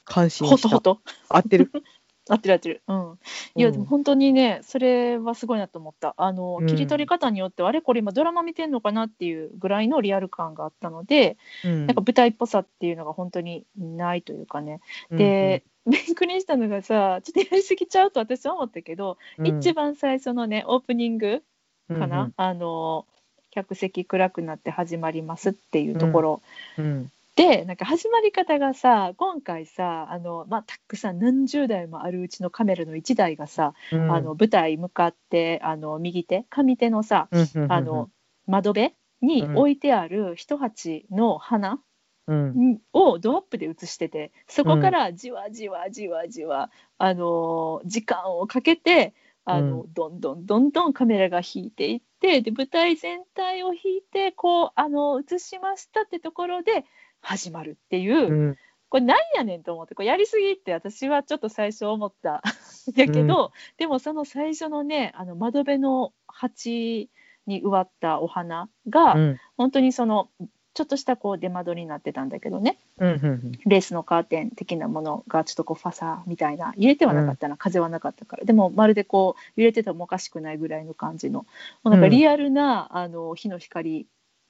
[0.04, 0.68] 感心した。
[0.68, 1.00] ほとほと？
[1.28, 1.72] 合ってる。
[2.30, 2.82] 合ってる合ってる。
[2.86, 3.18] うん。
[3.56, 6.14] いやうんでも本当にねそれはすごいなと思った。
[6.16, 6.66] あの、うん。
[6.68, 11.86] 切り取り方によってはあれこれ今ドラマ見てんのかなっていうぐらいのリアル感があったので、うん。
[11.86, 19.58] なんか舞台っぽさっていうのが本当にないというかね、で、びっくりしたのがさちょっとやりすぎちゃうと私は思ったけど、うん。
[19.58, 21.42] 一番最初のねオープニング
[21.88, 22.34] かな、うん。
[22.36, 23.06] あの
[23.54, 26.42] 客席暗くなって始まりますっていうところ、
[26.76, 27.10] うん。
[27.36, 34.12] でなんか始まり方がさ今回さあの、まあ、たくさん何十台もあるうちのカメラの1台がさ、うん。
[34.12, 37.72] あの舞台向かってあの右手上手のさうんうんうん。
[37.72, 38.10] あの
[38.46, 41.80] 窓辺に置いてある一鉢の花
[42.26, 42.78] うん。
[42.92, 49.12] をドアップで映しててそこからじわじわじわじわ、あの時間をかけて
[49.44, 56.86] あの、うどんどんどんどんカメラが引いていってで舞台全体を引いてこうあの映しましたってところで
[57.20, 58.56] 始まるっていう、うん。
[58.88, 62.42] これなんやねんと思ってこれやりすぎって私はちょっと最初思った。
[62.96, 67.10] やけど、でもその最初のねあの窓辺の鉢
[67.46, 69.40] に植わったお花が、うん。
[69.56, 70.30] 本当にその
[70.74, 72.78] ちょっとしたこう出窓になってたんだけどね。
[72.98, 78.44] うんうんレースのカーテン的なものがちょっとこうファサみたいな揺れてはなかったな、風はなかったから。
[78.44, 81.46] でもまるでこう揺れててもおかしくないぐらいの感じのも
[81.84, 84.06] うなんかリアルな、あの日の光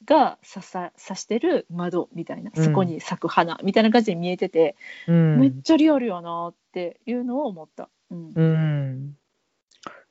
[0.07, 2.65] がさささしてる窓みたいなうん。
[2.65, 5.41] そこに咲く花みたいな感じに見えてて、うん。
[5.41, 7.89] めっちゃリアルやなっていうのを思った。
[8.11, 8.33] うん。
[8.35, 9.17] うん。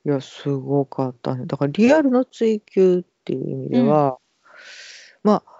[0.05, 1.45] いや、すごかったね。
[1.45, 4.17] だから、リアルの追求っていう意味では、
[5.23, 5.52] まあ、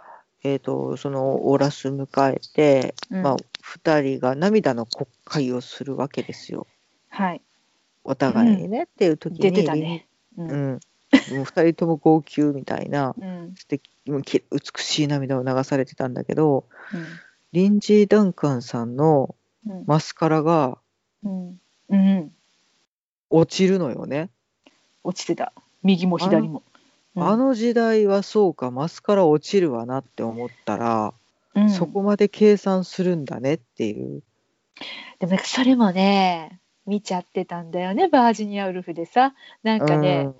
[0.43, 3.21] えっ、と、その、オーラス迎えて、うん。
[3.21, 6.67] まあ、二人が涙の国会をするわけですよ。
[7.09, 7.41] はい。
[8.03, 10.05] お互いにね、っていう時に、出てたね。
[10.37, 10.73] ううん。
[10.73, 10.79] う
[11.11, 13.55] 二人とも号泣みたいな、うん。
[13.55, 14.21] 素敵、美
[14.83, 17.05] しい涙を流されてたんだけど、うん。
[17.53, 19.35] リンジー・ダンカンさんの
[19.65, 19.83] うん。
[19.85, 20.77] マスカラが
[21.23, 21.59] うん。
[21.89, 22.31] うん。
[23.29, 24.29] 落ちるのよね。
[25.03, 25.53] 落ちてた。
[25.83, 26.63] 右も左も。
[27.15, 27.23] うん。
[27.23, 31.13] あの時代はそうか、マスカラ落ちるわなって思ったら、
[31.55, 31.69] うん。
[31.69, 34.23] そこまで計算するんだねっていう。
[35.19, 39.33] でもそれもね見ちゃってたんだよねバージニアウルフでさ。
[39.61, 40.31] なんかね、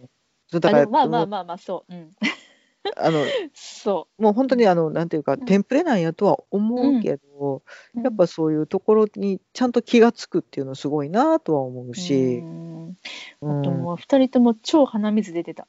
[0.52, 0.62] うん。
[0.62, 2.12] かまあまあまあまあそう、うん、
[2.98, 5.46] あのそもう本当にあのなんていうか、ん。
[5.46, 7.64] テンプレなんやとは思うけど、
[7.96, 12.40] うやっぱそういうところにちゃんと気がつくっていうのすごいなとは思うし。
[12.40, 12.98] う、ん。
[13.42, 15.68] うんあともう2人とも超鼻水出てた、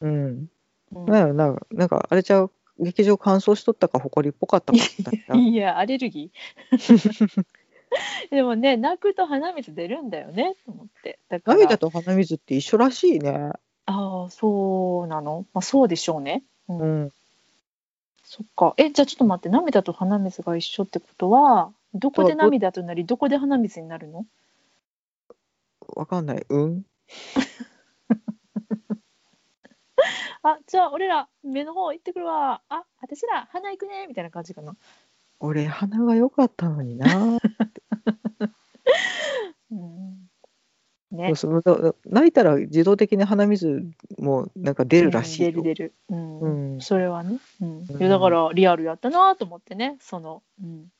[0.00, 0.48] うん、
[0.92, 2.50] うんなんやろななんかあれちゃう？
[2.78, 7.44] 劇場乾燥しとったか埃っぽかったかったんちゃういやアレルギー。
[8.30, 11.18] でもね泣くと鼻水出るんだよねと思って。
[11.28, 11.58] だから。
[11.58, 13.50] 涙と鼻水って一緒らしいね。
[13.86, 16.80] ああそうなの、まあ、そうでしょうね、うん。
[16.80, 17.12] うん、
[18.24, 18.74] そっか。
[18.76, 24.26] えじゃあちょっと待って涙と鼻水が一緒ってことはどこで涙となりどこで鼻水になるの？
[25.94, 26.44] わかんない。
[26.48, 26.84] うん？
[30.42, 32.60] あじゃあ俺ら目の方行ってくるわ。
[32.68, 34.06] あ私ら鼻行くね。
[34.06, 34.76] みたいな感じかな、
[35.40, 37.38] 俺鼻が良かったのにな。
[39.70, 40.30] うん、
[41.10, 41.34] ね。
[41.34, 43.84] そのだ泣いたら自動的に鼻水
[44.18, 45.48] もなんか出るらしいよ。
[45.48, 46.74] うん出る出る、うん。
[46.74, 46.80] うん。
[46.80, 47.78] それはね、うん。
[47.78, 48.00] うん。
[48.00, 49.96] いやだからリアルやったなと思ってね。
[50.00, 50.92] その、うん、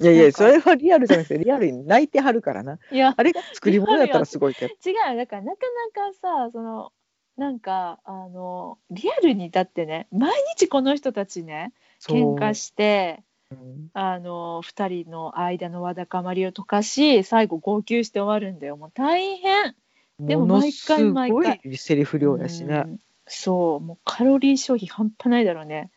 [0.00, 2.78] いやいや、それはリアルじゃなくて、リアルに泣いてはるからな。
[2.90, 3.32] いやあれ？
[3.32, 4.74] が作り物やったらすごいけど。
[4.74, 5.58] 違うだからなか
[5.94, 6.14] なか
[6.46, 6.92] さその
[7.36, 13.90] なんかあのリアルにだってね毎日この人たちね喧嘩してうん。
[13.92, 18.76] あの2人の間のわだかまりを溶かし最後号泣して終わるんだよ。
[18.76, 19.74] もう大変。
[20.20, 22.84] でも毎回す毎回ごいセリフ量やしね。
[22.86, 22.88] う。
[22.88, 22.98] ん。
[23.26, 23.80] そう。
[23.80, 25.90] もうカロリー消費半端ないだろうね。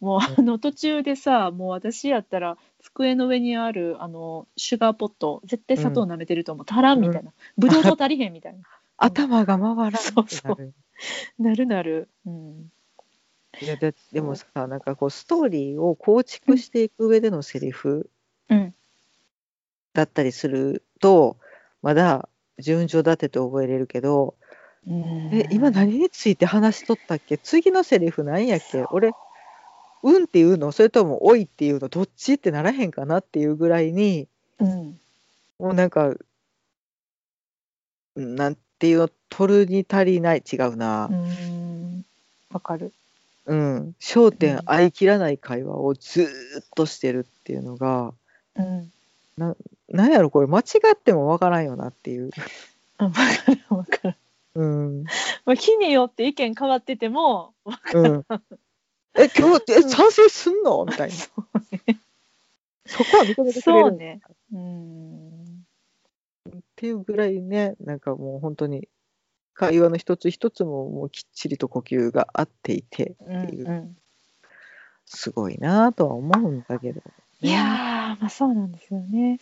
[0.00, 7.32] もうあの途中でさもう私やったら机の上にあるあのシュガーポット絶対砂糖舐めてると思う、足らんみたいな。
[7.58, 8.60] ぶどう糖足りへんみたいな
[9.00, 10.72] 頭が回らそうそう。
[11.38, 11.82] なるなる。
[11.82, 12.70] なる、うん、
[13.62, 18.10] いやででもさ、なんかこうストーリーを構築していく上でのセリフ
[18.48, 18.74] うん。
[19.94, 21.36] だったりすると、
[21.82, 22.28] まだ
[22.58, 24.34] 順序立てて覚えれるけど、
[24.86, 27.38] え、今何について話しとったっけ？
[27.38, 28.84] 次のセリフ何やっけ？
[28.90, 29.12] 俺、
[30.02, 30.72] うんっていうの？
[30.72, 31.88] それともおいっていうの？
[31.88, 34.28] どっちってならへんかなっていうぐらいに、
[34.58, 35.00] うん。
[35.58, 36.14] もうなんか、
[38.14, 38.36] うん
[38.80, 41.14] なんていうの、取るに足りない、違うなう。
[41.14, 42.02] ん
[42.50, 42.94] わかる
[43.44, 43.94] うん。
[44.00, 46.26] 焦点うん合い切らない会話をずー
[46.62, 48.14] っとしてるっていうのが、
[48.56, 48.90] うん
[49.36, 50.62] なんやろ、これ間違
[50.94, 52.30] ってもわからんよなっていう。
[53.00, 53.22] うんわか
[53.52, 54.14] るわかる、
[54.54, 55.04] うん。
[55.44, 57.52] まあ、日によって意見変わってても
[57.92, 58.24] うん。
[59.14, 60.86] え、今日、え、うん賛成すんの？
[60.86, 61.14] みたいな。
[61.20, 61.98] そうね
[62.86, 64.20] そこは認めてくれるそうね
[64.54, 65.29] うん
[66.80, 68.88] っていうぐらいね、なんかもう本当に
[69.52, 73.96] 会話の一つ一つももうきっちりと呼吸が合っていて、うんっていううん。
[75.04, 77.02] すごいなとは思うんだけど、
[77.42, 79.40] いやー、まあそうなんですよね。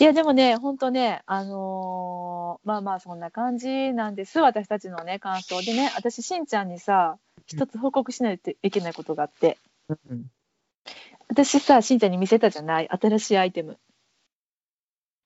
[0.00, 7.16] いやでもね、本当ね、あのーまあまあそんな感じなんです、私たちのね、感想でね、私、しんちゃんにさ、
[7.46, 9.58] 一つ報告しないといけないことがあって、
[9.88, 10.24] うん。
[11.28, 13.78] 私さ、しんちゃんに見せたじゃない、新しいアイテム。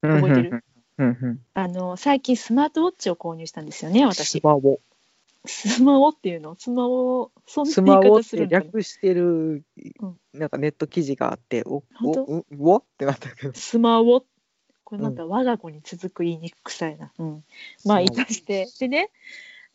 [0.03, 0.65] 覚えてる？
[0.99, 4.41] うんうんあの最近、スマートウォッチを購入したんですよね、ス私。
[4.43, 4.81] マホ。
[5.45, 6.57] スマホっていうの？
[6.59, 8.47] スマホ、そんなスマホって。
[8.47, 9.65] 略してる
[10.01, 13.53] うん、なんかネット記事があって、お、お、うってなったけど。
[13.55, 14.25] スマホ？
[14.85, 17.13] これなんか我が子に続く言いにくさいな。
[17.19, 17.45] うん。
[17.85, 18.69] まあ、いたして。
[18.79, 19.11] でね、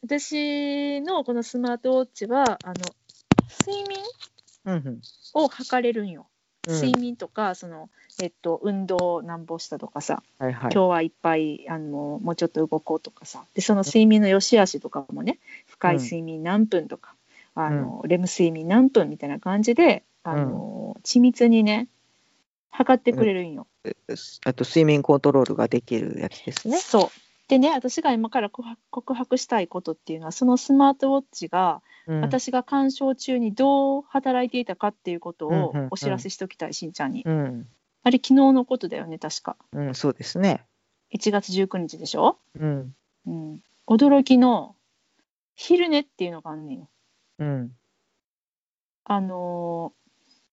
[0.01, 2.73] 私のこのスマートウォッチは、あの、
[3.65, 5.01] 睡眠
[5.33, 6.27] を測れるんよ。
[6.67, 7.89] うん睡眠とか、その、
[8.21, 10.73] えっと、運動なんぼしたとかさ、はいはい。
[10.73, 17.15] 今日はいっぱい、あの、もうちょっと動こうとかさ、で、その睡眠の良し悪しとかもね、深い睡眠何分とか、
[17.55, 21.87] あの、レム睡眠何分みたいな感じで、あの、緻密にね
[22.69, 23.67] 測ってくれるんよ。
[24.45, 26.77] あと睡眠コントロールができるやつですね。
[26.77, 37.23] そうでね私が今から告白したいことっていうのはそのスマートウォッチがうん、私が鑑賞中にどう働いていたかっていうことをお知らせしときたい、しんちゃんに。
[37.25, 37.67] うん、
[38.03, 39.55] あれ昨日のことだよね確か。
[39.73, 40.65] うん、そうですね。
[41.13, 42.95] 1月19日でしょ、うん、
[43.27, 44.75] うん、驚きの
[45.55, 46.89] 昼寝っていうのがあんねんよ。
[47.39, 47.71] うん、
[49.05, 49.93] あの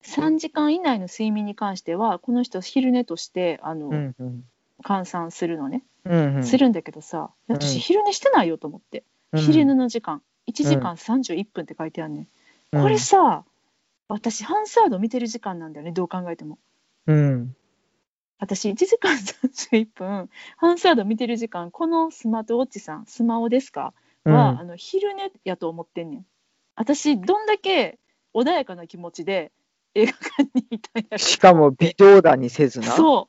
[0.02, 4.44] ー、3時間以内の睡眠に関してはこの人昼寝としてあの、うん、うん、
[4.84, 7.56] 換算するのね、うん、うん、するんだけどさうん。
[7.56, 9.40] 私昼寝してないよと思って、うん。
[9.40, 10.22] 昼寝の時間。
[10.48, 12.26] 1時間31分って書いてあるね、
[12.74, 13.44] ん、これさ
[14.08, 16.58] 私ハンサード見てる時間なんだよねどう考えても。
[17.06, 17.54] うん、
[18.38, 23.92] 私1時間31分ハンサード見てる時間このスマートウォッチさんスマホですか？
[24.24, 26.26] うん、は、あの昼寝やと思ってんねん。
[26.76, 27.98] 私どんだけ
[28.34, 29.52] 穏やかな気持ちで
[29.94, 31.18] 映画館にいたんやろ。
[31.18, 32.86] しかも微動だにせずな。
[32.86, 33.10] そう。
[33.10, 33.28] お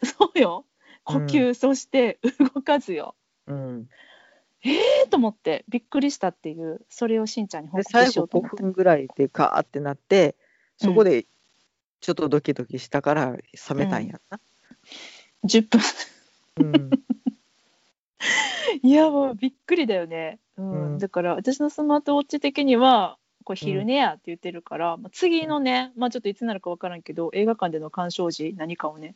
[0.02, 0.64] そうよ。
[1.04, 2.18] 呼吸、そして
[2.54, 3.14] 動かずよ。
[3.46, 3.88] うん。
[4.62, 8.62] えーと思ってびっくりしたっていうそれをしんちゃんに報で、告5しようと思って。
[8.62, 10.36] 分ぐらいでガーってなって、
[10.78, 11.26] そこで
[12.00, 13.40] ちょっとドキドキしたから冷
[13.74, 14.40] めたんやな。
[15.44, 15.80] 10分。
[16.56, 16.90] うん、
[18.82, 20.92] いやもうびっくりだよね、うん。
[20.92, 20.98] うん。
[20.98, 29.14] だから私のスマートウォッチ的にはこれ昼寝やって言ってるから、まあ、次のね、まあ、ちょっといつになるか分からんけど映画館での鑑賞時何かをね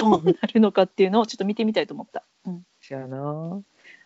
[0.00, 3.60] どうなるのかっていうのをちょっと見てみたいと思った、うん、そやな。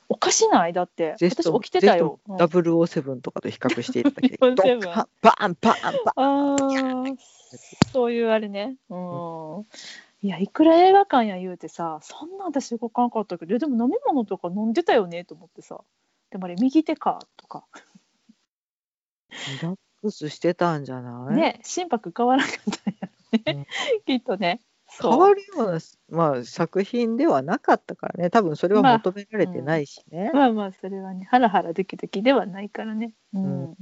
[0.09, 0.73] おかしない？
[0.75, 5.77] だって私起きてたよ、うんぜひとも007とかと比較していただけド007カンバンバン
[6.15, 7.17] バンあー
[7.93, 8.77] そういうあれね。
[8.91, 9.67] うん。
[10.25, 15.81] いや、いくら映画館や言うてさ、そんな私動かんかったけど、でも飲み物とか飲んでたよねと思ってさ。
[16.31, 17.65] でもあれ、右手かとか。
[19.31, 21.35] リラックスしてたんじゃない？
[21.35, 23.09] ね、心拍変わらなかったんや
[23.55, 23.67] ろね。
[24.07, 24.61] きっとね。
[25.01, 25.79] 変わるような、
[26.11, 30.31] まあ、作品ではなかったからね多分それはまあ求められてないしね。
[30.35, 33.15] まあまあ、それはね、ハラハラドキドキではないからね。
[33.33, 33.65] うん。
[33.73, 33.77] う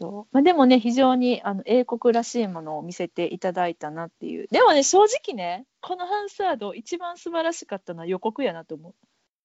[0.00, 0.34] そう。
[0.34, 4.48] まあ、でもね、非常にあの英国らしいものを見せていただいたなっていう。
[4.50, 8.94] でもね、正直ね、このハンサード、一番素晴らしかったのは予告やなと思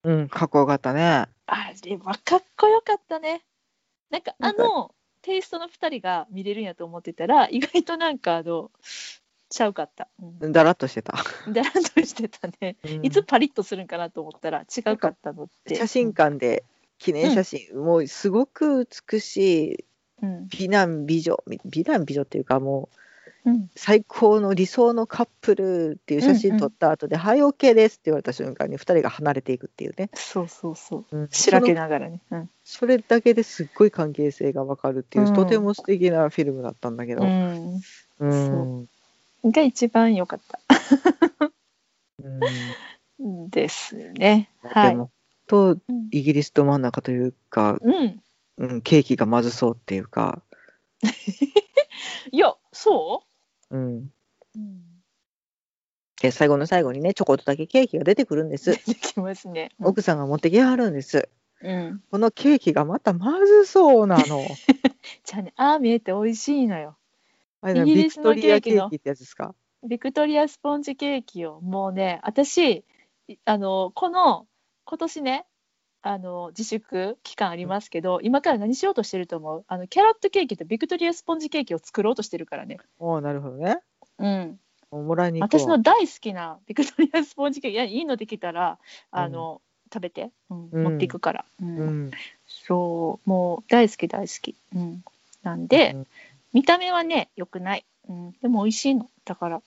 [0.04, 0.12] う。
[0.12, 1.28] うん、かっこよかったね。
[1.48, 3.44] あれはかっこよかったね。
[4.12, 8.70] なんかなんかあのテイストの2人が見れるんやと思ってたら意外となんかあの
[9.56, 10.08] ちゃうかった。
[10.42, 11.14] うん、だらっとしてた。
[11.48, 12.76] だらっとしてたね。
[13.02, 15.76] いつパリッとするんかなと思ったら違うかったのって。
[15.76, 16.64] 写真館で
[17.00, 19.38] 記念写真、もうすごく美し
[19.72, 19.86] い
[20.22, 20.48] うん。
[20.48, 22.90] 美男美女美男美女っていうかも
[23.46, 23.70] ううん。
[23.76, 31.18] 最高の理想のカップルっていう写真撮った後で「はい OK です」って言われた瞬間に2人が離れていくっていうね、そうそうそう。
[31.18, 32.22] うんしらけながらね。
[32.32, 32.50] うん。
[32.64, 37.82] それだけですっごい関係性がわかるっていう、うんとても素敵なフィルムだったんだけど、うん、
[38.20, 38.88] うん
[39.52, 40.60] が一番良かった
[43.20, 44.50] うんですね。
[44.64, 44.98] はい。
[45.48, 48.22] とうんイギリスど真ん中というか、うん。
[48.58, 50.42] うん、ケーキがまずそうっていうか、
[52.32, 53.24] いや、そ
[53.70, 53.78] う？
[53.78, 54.12] ん、う、
[54.56, 54.82] うん、
[56.22, 59.72] で最後の最後にねちょこっとだけケーキが出てくるんで出すてきますね。
[59.80, 61.30] 奥さんが持ってきはるんです
[61.62, 62.04] うん。
[62.12, 64.46] このケーキがまたまずそうなの
[65.24, 66.98] じゃあね、ああ見えて美味しいのよ。
[67.66, 69.56] あれなイギリスのビクトリアケーキのケーキってやつですか？
[69.88, 72.86] ビクトリアスポンジケーキをもうね私
[73.28, 74.46] いあのこの
[74.84, 75.46] 今年ね
[76.04, 79.66] あの自粛期間ありますけど、今から何しようとしてると思う？
[79.68, 82.78] あのキャロットケーキとビクトリアスポンジケーキを作ろうとしてるからね。
[83.00, 83.80] おおなるほどね。
[84.20, 84.60] うん、
[84.92, 88.78] もらいに行くわ私の大好きなビクトリアスポンジケーキいやいいのできたら
[89.10, 89.62] あの、
[89.92, 90.70] 食べて、うん。
[90.72, 90.84] うん。
[90.84, 91.78] 持っていくから、うん。
[91.78, 92.12] うん。
[92.48, 93.30] そう。
[93.30, 95.04] もう大好き大好き、うん、
[95.42, 96.08] なんで、うん
[96.56, 99.10] 見た目はね良くない、うん、でも美味しいの。
[99.26, 99.62] だから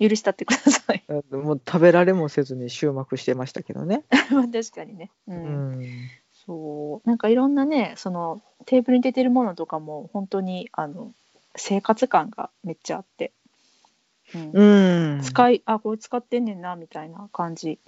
[0.00, 1.04] 許したってください。
[1.08, 4.02] あ もう食べられもせずに終幕してましたけどね。
[4.32, 6.10] まあ確かにね、ううんん。
[6.32, 7.08] そう。
[7.08, 11.14] なんかいろんなねそのテーブルに出てるものとかも本当にあの
[11.54, 13.30] 生活感がめっちゃあって、
[14.34, 14.50] うん。
[14.52, 15.22] うん。
[15.22, 17.78] 使いあこれ使ってんねんなみたいな感じ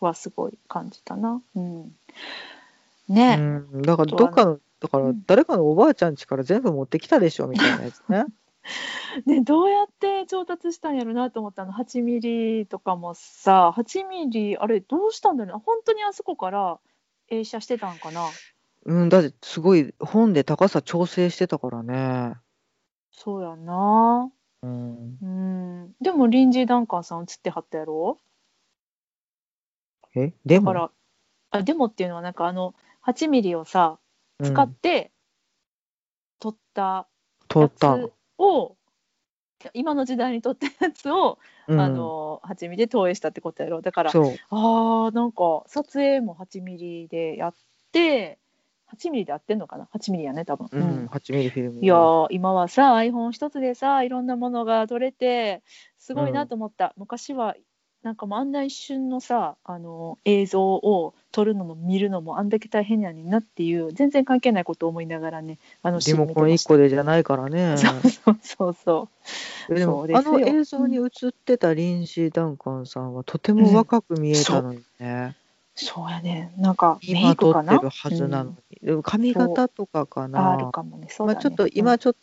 [0.00, 1.40] はすごい感じたな。
[1.54, 1.96] うん、
[3.08, 5.22] ね、うん、だからどっかのだからうん。
[5.26, 8.24] 誰かのおばあちゃん家から全部持ってきたでしょみたいなやつね。
[9.26, 11.72] ねどうやって調達したんやろなと思ったの。
[11.72, 15.58] 8ミリとかもさ8ミリあれどうしたんだろうな。
[15.60, 16.78] 本当にあそこから
[17.28, 18.28] 映写してたんかな。
[18.86, 22.34] うん、だってすごい本で高さ調整してたからね。
[23.10, 24.30] そうやんな。
[24.62, 25.18] うん。
[25.22, 25.94] うん。
[26.00, 28.18] でもリンジー・ダンカンさん映ってはったやろ。
[30.16, 30.32] え？
[30.44, 30.72] でも？
[30.72, 30.90] だから
[31.50, 32.74] あでもっていうのはなんかあの
[33.06, 33.98] 8ミリをさ
[34.42, 35.12] 使って
[36.40, 37.06] 撮っったや
[37.48, 37.98] 撮った。
[37.98, 38.76] つを
[39.72, 44.10] 今の時代に撮ったやつを、うんあの8ミリで投影したってことやろだから。
[44.10, 47.54] あーなんか撮影も8ミリでやっ
[47.90, 48.38] て
[48.92, 51.80] 8ミリでやってんのかな？8ミリやね多分、うん、うん8ミリフィルム。
[51.80, 55.62] いやー今はさ iPhone 一つでさいろんなものが撮れて
[55.96, 57.56] すごいなと思った、昔は
[58.04, 66.68] なんかもうあんな一瞬のさあの映像を撮るのも見るのもあんだけ大変やねんなっていう全然関係ないことを思いながらねあのシリモコン1見てました。
[66.68, 67.78] 個でじゃないからね。
[67.78, 69.08] そうそうそうそ
[69.70, 69.74] う。
[69.74, 75.34] でもあの映像に映ってたリンシー・ダンカンさんはとても若く見えたのにね。
[75.74, 76.10] そう。
[76.10, 76.52] やね。
[76.58, 77.72] なんかメ今イクかな？
[77.72, 78.56] 撮ってるはずなのに。
[78.86, 80.52] でも髪型とかかうんな。
[80.52, 81.08] あるかもね。
[81.08, 82.18] そうだね、まあ、ちょっと今ちょっと、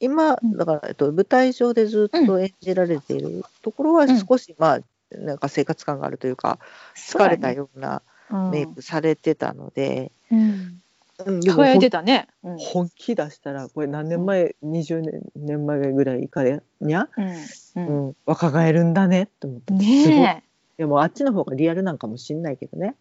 [0.00, 0.56] 今うん。
[0.58, 4.18] だから、えっと、舞台上でずっと演じられているところはうん。
[4.18, 4.80] 少し、まあ
[5.18, 6.58] なんか生活感があるというか
[6.96, 8.50] 疲れたようなうん。
[8.50, 10.38] メイクされてたので、うん。
[10.40, 12.56] うん輝いてたね、うん。
[12.58, 16.42] 本気出したらこれ何年前、20年年前ぐらいか
[16.80, 17.26] にゃ、うん。
[17.26, 17.36] う
[17.76, 20.42] うんん、若返るんだねと思って、ね
[20.76, 22.96] でもあっちの方がリアルなんかもしんないけどね。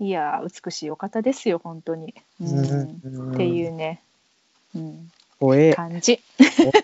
[0.00, 3.00] えいやー美しいお方ですよ本当に、うん。
[3.02, 3.32] うん。
[3.34, 4.02] っていうね、
[4.74, 5.74] うん、怖え。
[5.74, 6.20] 感じ。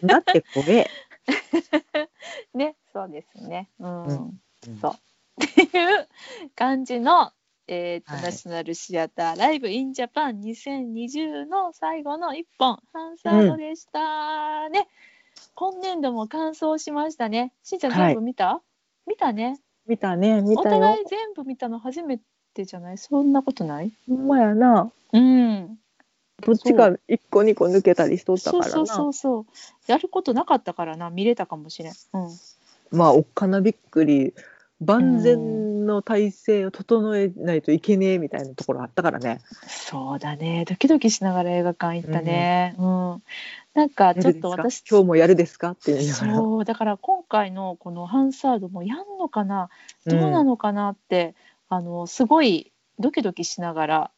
[0.03, 0.91] 女って怖え。
[2.55, 3.69] ねそうですね。
[3.79, 4.41] うん、うん。
[4.81, 4.93] そう。
[5.45, 5.67] ってい
[6.01, 6.09] う
[6.55, 7.33] 感じの
[7.69, 8.23] えーとはい。
[8.23, 14.69] ナショナルシアターライブインジャパン2020の最後の一本ハンサードでした。
[14.69, 14.87] ね、
[15.55, 17.53] 今年度も完走しましたね。
[17.65, 18.15] しんちゃんはい。
[18.15, 18.63] 全部見た、
[19.07, 19.61] 見たね。
[19.87, 20.43] 見たね。
[20.43, 20.81] 見おたよ。
[20.81, 21.05] 互い。
[21.07, 22.21] 全部見たの初め
[22.55, 22.99] てじゃない？
[22.99, 23.93] そんなことない？
[24.09, 24.91] ほんまやな。
[25.13, 25.79] うん
[26.45, 28.71] どっちか1個2個抜けたりしとったからな。
[28.71, 29.45] そうそうそうそう。
[29.87, 32.31] やることなかったからな見れたかもしれん、うん、
[32.91, 34.35] まあおっかなびっくり
[34.81, 39.41] 万全の体制を整えないといけねえみたいなところあったからね。
[39.67, 40.67] そうだね。
[40.69, 42.75] ドキドキしながら映画館行ったね。
[42.77, 43.23] うん、
[43.73, 44.89] なんかちょっと私か？
[44.91, 45.71] 今日もやるですか？
[45.71, 46.37] って言いながら。
[46.37, 46.65] そう。
[46.67, 49.71] だから今回のこのハンサードもやんのかな？
[50.05, 50.91] どうなのかな？
[50.91, 51.35] って、
[51.71, 54.11] あのすごいドキドキしながら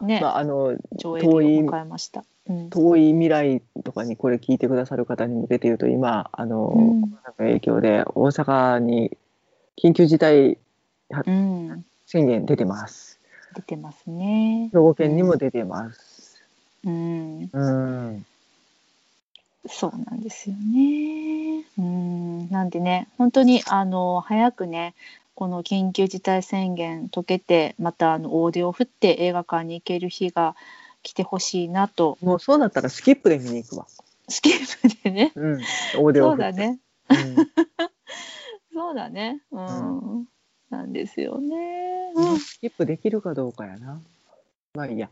[0.00, 2.24] ね、まああの上映日を迎えました。
[2.48, 9.16] うん遠い未来とかにこれ聞いてくださる方に向けて言うと今あの、うんコロナの影響で大阪に
[9.82, 10.58] 緊急事態
[11.26, 13.18] うん、宣言出てます。
[13.54, 14.70] 出てますね。
[14.72, 16.40] 兵庫県にも出てます。
[16.84, 18.26] うん、うん。
[19.68, 21.64] そうなんですよね。
[21.76, 24.94] うん、なんでね、本当にあの早くね、
[25.40, 30.54] この緊急事態宣言解けて、またあの大手を振って映画館に行ける日が
[31.02, 33.86] 来てほしいなと、もうそうなったらスキップで見に行くわ。
[34.28, 35.32] スキップでね。
[35.34, 35.60] うん。
[35.96, 36.52] 大手を振ってそうだ。
[36.52, 36.78] ね。
[37.08, 37.36] うん
[38.74, 39.40] そうだね。
[39.50, 40.26] うん。
[40.68, 42.12] なんですよね。
[42.16, 43.98] うんスキップできるかどうかやな。
[44.74, 45.08] まあいいや。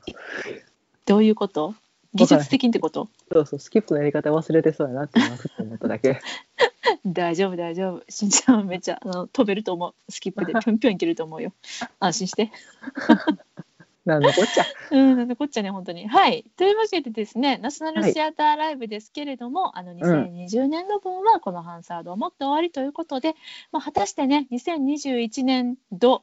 [1.07, 1.75] どういうこと？
[2.13, 3.09] 技術的にってこと？
[3.33, 6.21] そうそう、スキップのやり方忘れてそうやなって今ふっと思っただけ。
[7.07, 8.05] 大丈夫大丈夫。
[8.09, 9.95] しんちゃんはめっちゃあの飛べると思う。
[10.09, 10.53] スキップで。
[10.61, 11.53] ぴょんぴょんいけると思うよ。
[12.01, 12.51] 安心して。
[14.05, 14.65] なんのこっちゃ。
[14.91, 16.09] うんなんでこっちゃね本当に。
[16.09, 16.45] はい。
[16.57, 23.35] というわけでですねナショナルシアターライブですけれども、あの2020年度分はこのハンサードをもって終わりということで、
[23.71, 26.23] まあ、果たしてね2021年度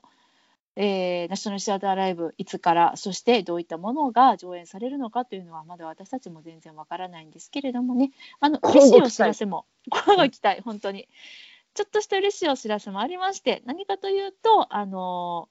[0.75, 8.11] えーナショナルシアターライブいつからそしてどういったものが上演されるのかというのはまだ私たちも全然わからないんですけれどもね。
[8.39, 9.65] あの嬉しいお知らせも。
[9.89, 11.07] こご期待本当に。
[11.73, 15.49] ちょっとした嬉しいお知らせもありまして何かというとあの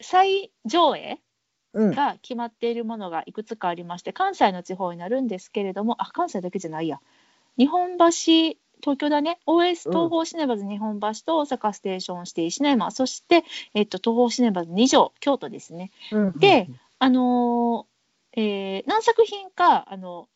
[0.00, 1.20] 再上映
[1.72, 1.94] うん。
[1.94, 7.00] が決まっているものがいくつかありまして関西の地方になるんですけれどもあ関西だけじゃないや。
[7.56, 9.38] 日本橋東京だね。
[9.46, 9.74] OS うん。
[9.74, 13.44] 東宝シネマズ日本橋と大阪ステーションシティシネマ、そして、
[13.74, 15.90] えっと、東宝シネマズ2条京都ですね。
[16.12, 16.32] うん。
[16.38, 20.28] で、あのーえー何作品かあの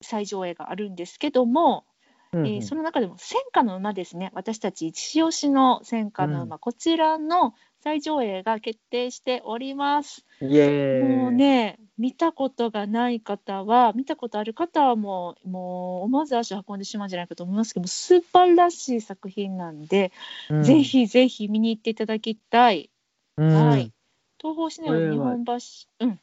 [0.00, 1.84] 再上映があるんですけども、
[2.32, 4.30] うんえーその中でも戦火の馬ですね。
[4.34, 10.24] 私たち一押しの戦火の馬、こちらの再上映が決定しております。
[10.40, 20.12] もうね見たことがない方は見たことある方はもうもう思わず足を運んでしまうんじゃないかと思いますけども素晴らしい作品なんで、
[20.48, 22.90] うんぜ、ひぜひ見に行っていただきたい。
[23.36, 23.92] うんはい
[24.38, 25.52] 東宝シネマズ日本橋
[26.00, 26.20] うん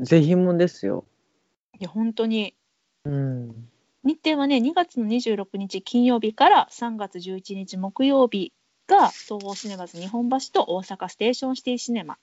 [0.00, 1.04] ぜひもんですよ。
[1.78, 2.54] いや本当に
[3.04, 3.68] うん。
[4.02, 8.52] 日程はね2月の26日金曜日から3月11日木曜日
[8.86, 12.16] が東宝シネマズ日本橋と大阪ステーションシティシネマ。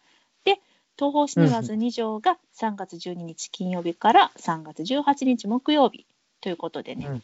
[0.45, 0.59] で
[0.97, 6.05] 東宝シネマズ2条が3月12日金曜日から3月18日木曜日
[6.41, 7.23] ということでね、うん。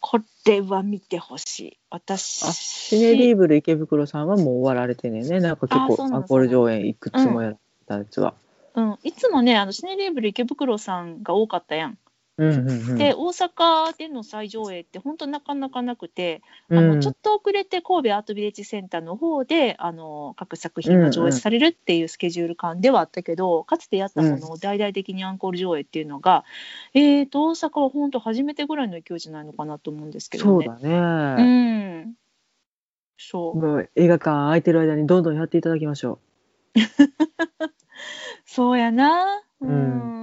[0.00, 1.78] これは見てほしい。
[1.90, 2.44] 私。
[2.44, 5.22] あ、シネリーブル池袋さんはもう終わられてね。
[5.22, 5.40] ね。
[5.40, 8.34] なんか結構アンコール上演いくつもやったやつは。
[8.74, 11.98] うん、いつもねあのシネリーブル池袋さんが多かったやん。
[12.38, 16.40] うんうんうんで大阪での再上映って本当なかなかなくて、
[16.70, 26.44] あうんのちょっと遅れて神戸アートビレッジセンターの方であの各作品が上映されるっていうスケジュール感ではあったけど、かつてやったものを大々的にアンコール上映っていうのが、
[26.94, 30.66] えー、と大阪は本当初めてぐらいの勢いじゃないのかなと思うんですけどね。
[30.66, 31.42] そうだうね。
[32.04, 32.14] ん
[33.18, 36.18] そう映画館空いてる間にどんどんやっていただきましょ
[38.46, 39.42] そうやな。
[39.60, 39.66] う。
[39.66, 40.21] うん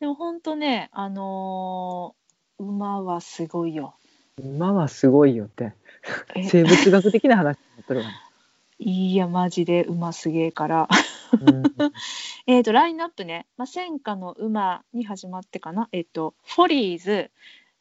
[0.00, 2.26] でも本当ね、あのー
[2.58, 3.96] 馬はすごいよ。
[4.38, 4.48] う。
[4.48, 5.74] 馬はすごいよって。
[6.34, 6.44] え？
[6.44, 8.06] 生物学的な話になってるわ。
[8.78, 10.88] いや、マジで馬すげえから。
[11.32, 11.62] うん
[12.46, 15.88] えっと、ラインナップね、まあ、戦火の馬に始まってかな。
[15.92, 17.30] えっ、と、フォリーズ、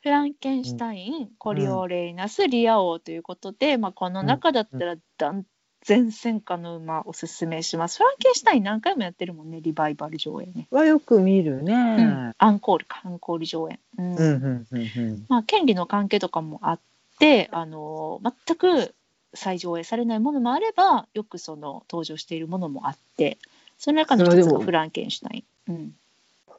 [0.02, 5.46] フランケンシュタイン、コリオレイナス、リア王ということで、まあ、この中だったら断
[5.86, 7.98] 然戦火の馬おすすめします。
[7.98, 10.68] フランケンシュタイン何回もやってるもんね、リバイバル上映ね。
[10.72, 11.74] はよく見るね。
[11.74, 13.80] うん、アンコールか、アンコール上映。
[14.00, 15.26] うんうんうんうんうん。
[15.30, 16.80] まあ、権利の関係とかもあっ
[17.20, 18.96] て、あの全く
[19.36, 23.38] 再上映されないものもあればよくその登場しているものもあって
[23.78, 25.72] その中の一つがフランケンシュタイン。
[25.72, 25.92] うん、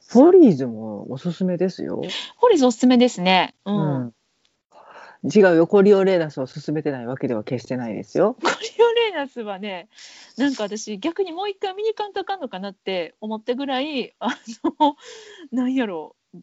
[0.07, 2.01] フォリーズもおすすめですよ。
[2.37, 3.55] ホリーズおすすめですね。
[3.65, 4.13] ううんん。
[5.23, 8.35] 違うよ、コリオレーナスを勧めてないわけでは決してないですよ。
[8.35, 8.47] コリ
[8.83, 9.89] オレーナスはね
[10.37, 14.29] なんか私逆にもう一回見に行かんとあかんのかなって思ったぐらいあ
[14.79, 14.95] の
[15.51, 16.15] なんやろ。
[16.33, 16.37] う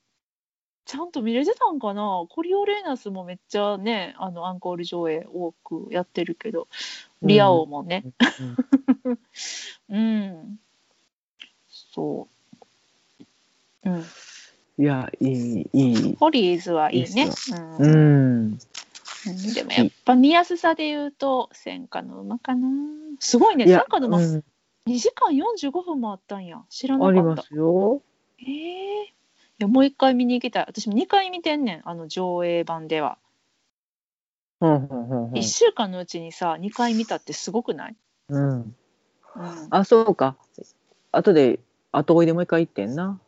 [0.87, 2.27] ちゃんと見れてたんかな？
[2.29, 6.69] コリオレーナスもめっちゃねあのアンコール上映多くやってるけど
[7.23, 8.05] リア王もね、
[9.89, 10.59] うん、
[11.71, 12.34] そう。
[14.79, 16.17] うん、いや、いい、いい。
[16.17, 17.33] ホリーズはいいねいいっ。
[17.79, 18.45] うんうん。
[18.47, 18.59] うん
[19.55, 22.69] でもやっぱ見やすさで言うと戦火の馬かな。
[23.21, 23.67] すごいね。
[23.67, 24.45] 戦火の馬うん
[24.87, 26.63] 2時間45分もあったんや。
[26.69, 27.43] 知らなかったありま。
[27.43, 28.03] すよ。
[28.39, 29.07] ええい
[29.61, 30.65] やもう一回見に行きたい。
[30.69, 31.83] 私も2回見てんねん。
[31.89, 33.17] あの上映版では。
[34.61, 37.97] うんうんうんうん1週間のうちにさ2回見たってすごくない？
[38.29, 38.61] うん。
[38.61, 38.75] うん。
[39.71, 40.37] あ、そうか。
[41.13, 41.61] 後で、
[41.93, 43.19] 後追いでもう一回行ってんな。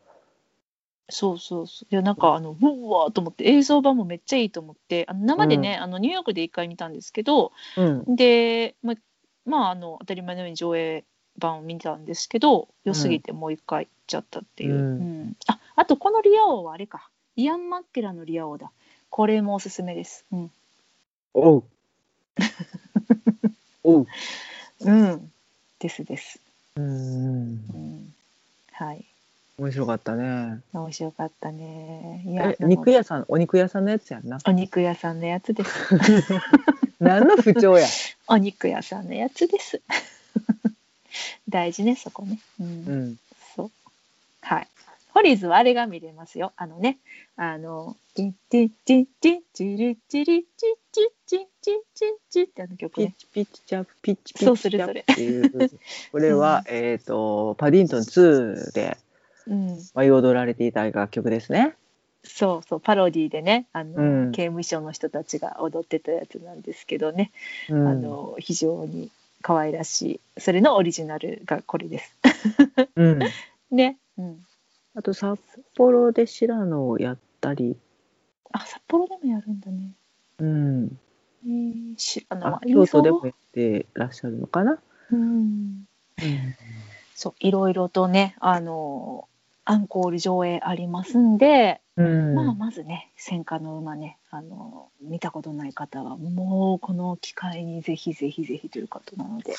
[1.09, 1.87] そうそうそう。
[1.91, 2.55] いや、なんか、あの、う
[2.91, 7.53] わーと思って、映像版もめっちゃいいと思って、あの生でね、あの、ニューヨークで一回見たんですけど、
[8.07, 8.17] うん。
[8.17, 8.97] で、まあ、
[9.45, 11.05] まあ、あの、当たり前のように上映
[11.39, 14.75] 版を見たんですけど、良すぎてもう一回行っちゃったっていう。
[14.75, 17.09] うんうんあ、あと、このリア王はあれか。
[17.37, 18.73] イアン・マッケラのリア王だ。
[19.11, 20.25] これもおすすめです。
[20.33, 20.51] うん。
[21.35, 21.65] おう。
[23.85, 24.07] おう。
[24.81, 25.33] うん。
[25.79, 26.41] ですです。
[26.77, 26.85] うん。
[26.85, 28.15] うん。
[28.73, 29.05] はい。
[29.59, 30.61] 面白かったね。
[30.75, 32.23] 面白かったね。
[32.27, 34.39] いやえ、、肉屋さん、お肉屋さんのやつやんな。
[34.47, 35.71] お肉屋さんのやつです。
[37.01, 37.87] 何の不調や。
[38.29, 39.81] お肉屋さんのやつです。
[41.49, 42.39] 大事ね、そこね。
[42.61, 42.67] うん。
[42.67, 43.19] うん。
[43.57, 43.71] そう。
[44.43, 44.69] はい。
[45.15, 46.53] フォリーズはあれが見れますよ。
[46.57, 46.99] あのね、
[47.37, 53.07] あの、ティンティンティンティンチリチリチチチチチチってあの曲ね。
[53.07, 55.71] ピッチピッチチャップピッチピッチチャッっていう。
[56.13, 58.99] これは、えっと、パディントン2で
[59.47, 59.79] うん。
[59.95, 61.75] 舞い踊られていた楽曲ですね。
[62.25, 67.31] そうそう、パロディでね、あの、うん刑務所の人たちが踊ってたやつなんですけどね、
[67.69, 69.11] うんあの、非常に
[69.43, 70.41] 可愛らしい。
[70.41, 72.17] それのオリジナルがこれです。
[72.97, 73.21] うん。
[73.71, 73.99] ね。
[74.19, 74.45] うん。
[74.95, 75.41] あと、札
[75.77, 77.77] 幌で白野をやったり、
[78.53, 79.93] あ、札幌でもやるんだね。
[80.39, 80.99] うん。
[81.45, 82.61] えー、知らないあ。
[82.67, 84.79] 京都でもやってらっしゃるのかな？
[85.13, 85.87] うん。
[87.15, 89.29] そういろいろとねあの
[89.67, 92.35] アンコール上映ありますんで、うん。
[92.35, 99.55] まあまずね「戦火の馬ね」あの見たことない方はもうこの機会にぜひぜひぜひということなので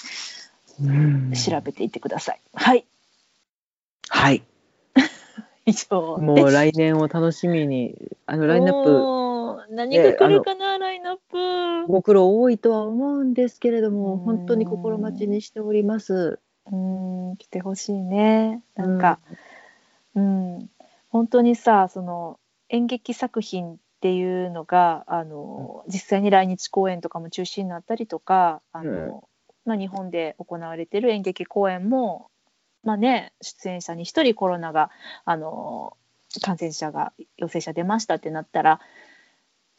[0.81, 2.41] うん調べていってください。
[2.53, 2.85] はい
[4.09, 4.43] はい。
[5.65, 11.17] 以上もう来年を楽しみに、あのラインナップ、プ何が来るかな、ラインナッ
[11.85, 16.39] プご苦労多いとは思うんですけれども、うん本当に心待ちにしております。
[16.71, 19.37] うん来てほしいねなんか、うん、
[21.09, 22.39] 本当にさその
[22.69, 29.27] 演劇作品っていうのがあの、実際に来日公演とかも中止になったりとかあの、
[29.65, 32.29] まあ、日本で行われてる演劇公演も、
[32.83, 34.91] まあね、出演者に1人コロナが
[35.25, 35.97] あの
[36.41, 38.79] 感染者が陽性者出ましたってなったら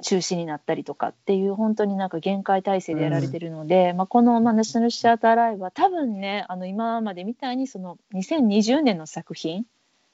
[0.02, 9.64] 中止になったりとかっていう本当になんか限界体制でやられてるので、まあ、この、まあ、ナショナルシアターライブは多分ねあの今までみたいにその2020年の作品、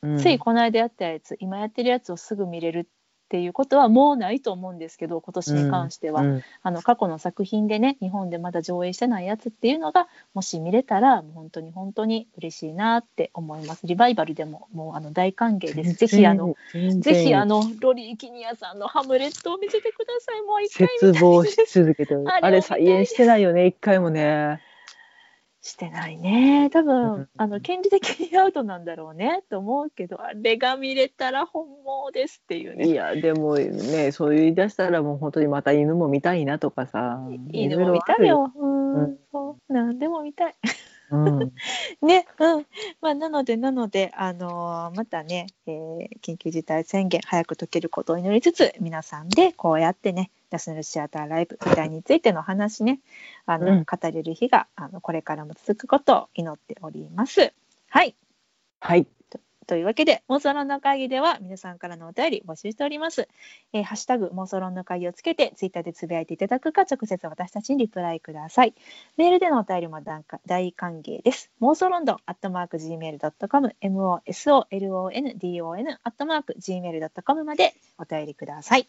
[0.04, 0.18] うん。
[0.18, 2.84] ついこの間やったやつ今やってるやつをすぐ見れるっ
[3.34, 6.42] ていうことはもうないと思うんですけど今年に関しては、うん。
[6.62, 13.86] あの過去の作品でね日本でまだ上映してないやつっていうのがもし見れたら本当に本当に嬉しいなって思います。
[13.86, 15.92] リバイバルでももうあの大歓迎です。
[15.94, 16.54] ぜひあの
[17.00, 20.42] ぜひあのロリー・キニアさんの「ハムレット」を見せてください。
[20.42, 24.60] もう一回絶望し続けてあれ再演してないよね一回もね
[25.64, 26.68] してないね。
[26.70, 32.86] 多うん分あの権利的にアウトなんだろうねと思うけどあれが見れたら本望ですっていうね。
[32.86, 37.18] いやでもねそう言い出したらもう本当にまた犬も見たいなとかさ。
[37.50, 38.52] 犬も見たいよ。
[38.54, 39.18] うん、うん。
[39.32, 39.72] そう。
[39.72, 40.54] 何でも見たい。
[41.10, 41.52] ろいろある、
[42.06, 42.66] ね、うん。
[43.00, 53.00] まあ、なので、なので、あのーまたね、えー緊急事態宣言、早く解けることを祈りつつ、皆さんでこうやってね、ナショナルシアターライブ、時代についての話ね、
[53.46, 57.52] あの、うん語れる日が、あの、これからも続くことを祈っております。
[57.88, 58.14] はい。
[58.80, 59.06] はい
[59.66, 63.28] というわけで、妄想論の会議では皆さんからのお便り募集しております。
[63.72, 68.74] えーハッシュタグ妄想論の会議をつけて、ツイッターでつぶやいていただくか、直接私たちにリプライください。
[69.16, 71.50] メールでのお便りも大大歓迎です。
[71.60, 74.20] 妄想ロンドンアットマーク Gmail.com、MOSOLONDON
[76.02, 78.86] アットマーク Gmail.com までお便りください。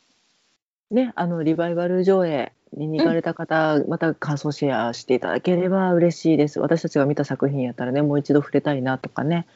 [0.91, 9.47] ねあのリバイバル上映見に行かれた方、また感想シェアしていただければ嬉しいです私たちが見た作品やったらねもう一度触れたいなとかね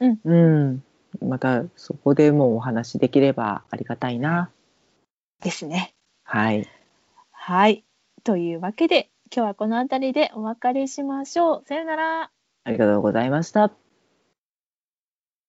[0.00, 0.84] うん、うん
[1.20, 4.50] またそこでもお話できればありがたいな
[5.42, 5.94] ですね。
[6.24, 6.68] はい
[7.30, 7.84] はい。
[8.24, 11.62] というわけで、今日はこの辺りでお別れしましょう。
[11.68, 12.30] さよなら。
[12.64, 13.83] ありがとうございました